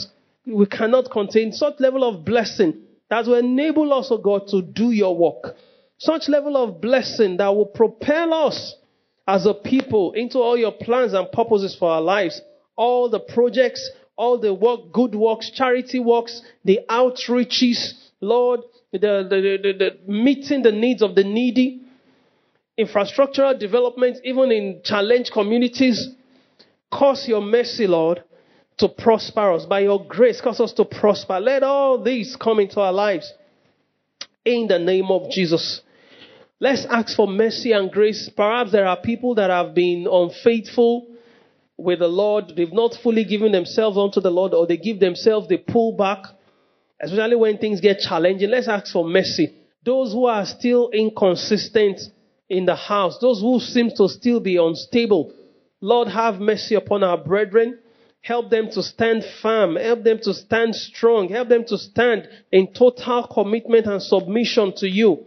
[0.46, 4.90] we cannot contain such level of blessing that will enable us, O God, to do
[4.90, 5.56] your work.
[5.98, 8.74] Such level of blessing that will propel us
[9.26, 12.40] as a people into all your plans and purposes for our lives.
[12.76, 18.60] All the projects, all the work, good works, charity works, the outreaches, Lord,
[18.92, 19.72] the, the, the,
[20.06, 21.82] the meeting the needs of the needy,
[22.78, 26.08] infrastructural development, even in challenged communities.
[26.92, 28.24] Cause your mercy, Lord,
[28.78, 29.66] to prosper us.
[29.66, 31.40] By your grace, cause us to prosper.
[31.40, 33.32] Let all these come into our lives.
[34.44, 35.80] In the name of Jesus.
[36.60, 38.30] Let's ask for mercy and grace.
[38.34, 41.08] Perhaps there are people that have been unfaithful
[41.76, 42.52] with the Lord.
[42.56, 46.24] They've not fully given themselves unto the Lord or they give themselves, they pull back.
[47.00, 48.50] Especially when things get challenging.
[48.50, 49.54] Let's ask for mercy.
[49.84, 52.00] Those who are still inconsistent
[52.48, 55.32] in the house, those who seem to still be unstable.
[55.80, 57.78] Lord, have mercy upon our brethren.
[58.24, 59.76] Help them to stand firm.
[59.76, 61.28] Help them to stand strong.
[61.28, 65.26] Help them to stand in total commitment and submission to you.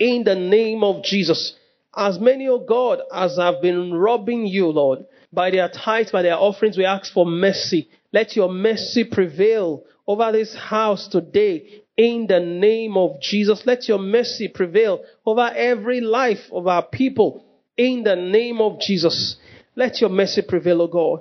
[0.00, 1.54] In the name of Jesus.
[1.96, 6.34] As many, O God, as have been robbing you, Lord, by their tithes, by their
[6.34, 7.88] offerings, we ask for mercy.
[8.12, 11.84] Let your mercy prevail over this house today.
[11.96, 13.62] In the name of Jesus.
[13.66, 17.44] Let your mercy prevail over every life of our people.
[17.76, 19.36] In the name of Jesus.
[19.76, 21.20] Let your mercy prevail, O God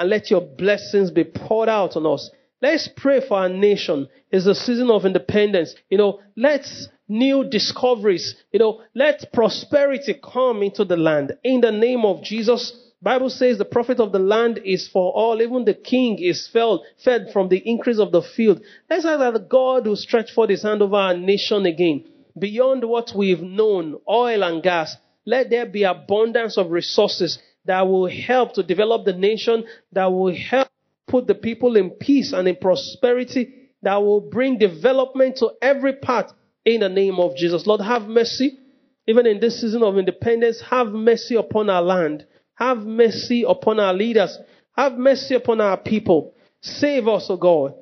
[0.00, 2.30] and let your blessings be poured out on us.
[2.62, 4.08] Let's pray for our nation.
[4.30, 5.74] It's a season of independence.
[5.90, 8.34] You know, let's new discoveries.
[8.50, 11.34] You know, let prosperity come into the land.
[11.44, 12.72] In the name of Jesus,
[13.02, 15.42] Bible says the profit of the land is for all.
[15.42, 18.62] Even the king is fed, fed from the increase of the field.
[18.88, 22.04] Let's ask that God will stretch forth his hand over our nation again.
[22.38, 24.96] Beyond what we've known, oil and gas,
[25.26, 30.34] let there be abundance of resources that will help to develop the nation, that will
[30.34, 30.68] help
[31.06, 36.32] put the people in peace and in prosperity, that will bring development to every part
[36.64, 37.66] in the name of Jesus.
[37.66, 38.58] Lord, have mercy.
[39.06, 42.26] Even in this season of independence, have mercy upon our land.
[42.54, 44.38] Have mercy upon our leaders.
[44.76, 46.34] Have mercy upon our people.
[46.60, 47.74] Save us, O God.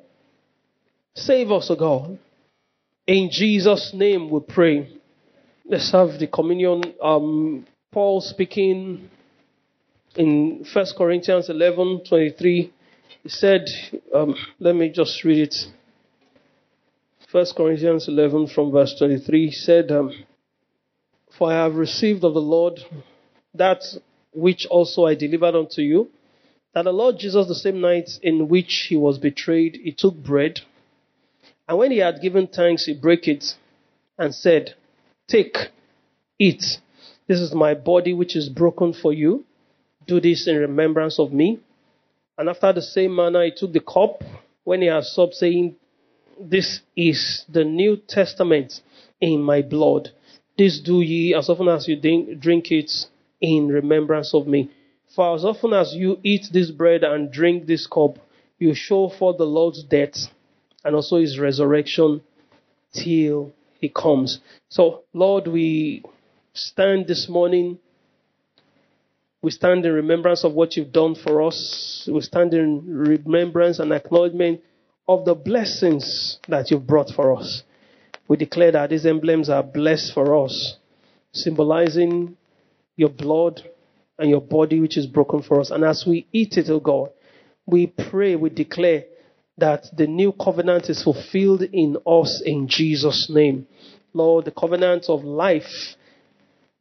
[1.15, 2.17] Save us, O God.
[3.05, 4.89] In Jesus' name we pray.
[5.65, 6.83] Let's have the communion.
[7.03, 9.09] Um, Paul speaking
[10.15, 12.73] in 1 Corinthians 11 23,
[13.23, 13.65] he said,
[14.13, 15.55] um, let me just read it.
[17.31, 20.11] 1 Corinthians 11 from verse 23 he said, um,
[21.37, 22.79] For I have received of the Lord
[23.53, 23.83] that
[24.33, 26.09] which also I delivered unto you,
[26.73, 30.61] that the Lord Jesus, the same night in which he was betrayed, he took bread,
[31.67, 33.55] and when he had given thanks, he broke it
[34.17, 34.73] and said,
[35.27, 35.69] Take,
[36.39, 36.63] eat.
[37.27, 39.45] This is my body which is broken for you.
[40.09, 41.59] Do this in remembrance of me.
[42.35, 44.23] And after the same manner, he took the cup
[44.63, 45.75] when he had stopped, saying,
[46.41, 48.81] This is the New Testament
[49.21, 50.09] in my blood.
[50.57, 52.91] This do ye as often as you drink it
[53.39, 54.71] in remembrance of me.
[55.15, 58.17] For as often as you eat this bread and drink this cup,
[58.57, 60.17] you show for the Lord's death
[60.83, 62.21] and also his resurrection
[62.95, 64.39] till he comes.
[64.69, 66.01] So, Lord, we
[66.53, 67.77] stand this morning
[69.41, 72.07] we stand in remembrance of what you've done for us.
[72.11, 74.61] We stand in remembrance and acknowledgement
[75.07, 77.63] of the blessings that you've brought for us.
[78.27, 80.75] We declare that these emblems are blessed for us,
[81.31, 82.35] symbolizing
[82.97, 83.61] your blood
[84.17, 85.71] and your body which is broken for us.
[85.71, 87.09] And as we eat it, O oh God,
[87.65, 89.05] we pray, we declare
[89.57, 93.67] that the new covenant is fulfilled in us in Jesus' name.
[94.13, 95.95] Lord, the covenant of life.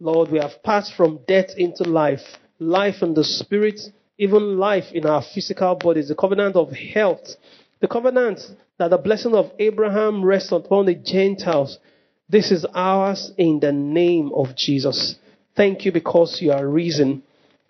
[0.00, 2.22] Lord, we have passed from death into life
[2.58, 3.80] life in the spirit,
[4.18, 7.36] even life in our physical bodies, the covenant of health,
[7.80, 8.40] the covenant
[8.78, 11.78] that the blessing of Abraham rests upon the Gentiles.
[12.28, 15.16] This is ours in the name of Jesus.
[15.56, 17.22] Thank you because you are risen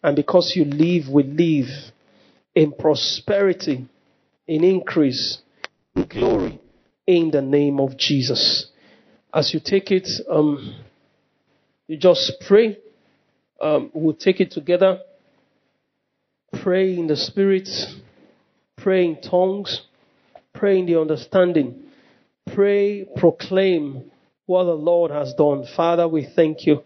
[0.03, 1.68] and because you live, we live
[2.55, 3.86] in prosperity,
[4.47, 5.39] in increase,
[5.95, 6.61] in glory
[7.09, 8.66] in the name of Jesus.
[9.32, 10.76] As you take it, um,
[11.86, 12.76] you just pray
[13.61, 15.01] um, we'll take it together.
[16.63, 17.69] Pray in the Spirit.
[18.77, 19.83] Pray in tongues.
[20.55, 21.83] Pray in the understanding.
[22.55, 24.11] Pray, proclaim
[24.47, 25.65] what the Lord has done.
[25.77, 26.83] Father, we thank you.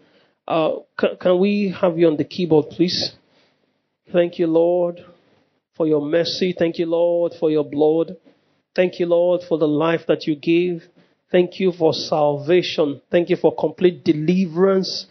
[0.47, 3.13] Uh, can, can we have you on the keyboard, please?
[4.11, 4.99] Thank you, Lord,
[5.77, 6.53] for your mercy.
[6.57, 8.17] Thank you, Lord, for your blood.
[8.75, 10.83] Thank you, Lord, for the life that you give.
[11.31, 13.01] Thank you for salvation.
[13.09, 15.07] Thank you for complete deliverance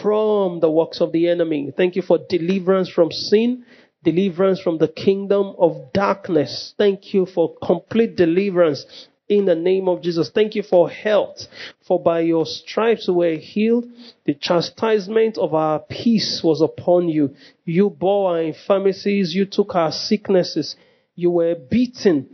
[0.00, 1.72] from the works of the enemy.
[1.76, 3.64] Thank you for deliverance from sin,
[4.02, 6.74] deliverance from the kingdom of darkness.
[6.78, 10.30] Thank you for complete deliverance in the name of Jesus.
[10.30, 11.46] Thank you for health,
[11.86, 13.86] for by your stripes we were healed.
[14.26, 17.34] The chastisement of our peace was upon you.
[17.64, 20.76] You bore our infirmities, you took our sicknesses,
[21.14, 22.28] you were beaten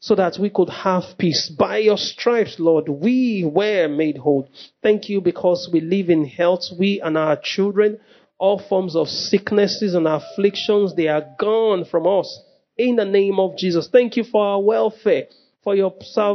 [0.00, 1.48] so that we could have peace.
[1.48, 4.48] By your stripes, Lord, we were made whole.
[4.82, 7.98] Thank you because we live in health, we and our children.
[8.38, 12.40] All forms of sicknesses and afflictions, they are gone from us
[12.76, 13.88] in the name of Jesus.
[13.90, 15.28] Thank you for our welfare.
[15.64, 15.94] For your,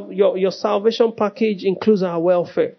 [0.10, 2.76] your, your salvation package includes our welfare.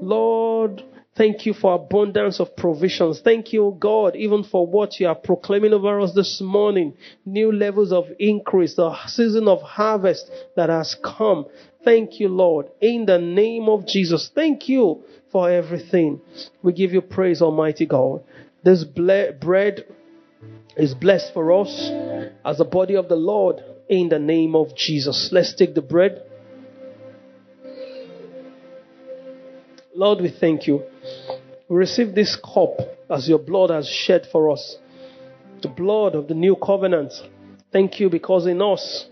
[0.00, 0.84] Lord,
[1.14, 3.20] Thank you for abundance of provisions.
[3.20, 6.94] Thank you, God, even for what you are proclaiming over us this morning.
[7.26, 11.46] New levels of increase, the season of harvest that has come.
[11.84, 14.30] Thank you, Lord, in the name of Jesus.
[14.34, 16.22] Thank you for everything.
[16.62, 18.22] We give you praise, Almighty God.
[18.64, 19.84] This ble- bread
[20.78, 21.90] is blessed for us
[22.42, 25.28] as the body of the Lord in the name of Jesus.
[25.30, 26.22] Let's take the bread.
[29.94, 30.82] Lord, we thank you.
[31.68, 32.76] We receive this cup
[33.10, 34.76] as your blood has shed for us,
[35.62, 37.12] the blood of the new covenant.
[37.72, 39.06] Thank you because in us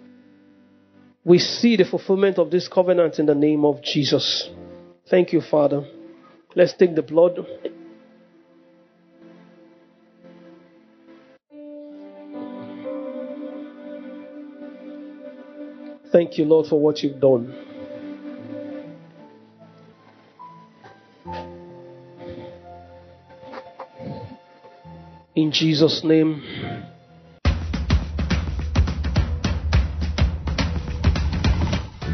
[1.25, 4.49] we see the fulfillment of this covenant in the name of Jesus.
[5.09, 5.87] Thank you, Father.
[6.55, 7.39] Let's take the blood.
[16.11, 17.70] Thank you, Lord, for what you've done.
[25.41, 26.80] In Jesus' name.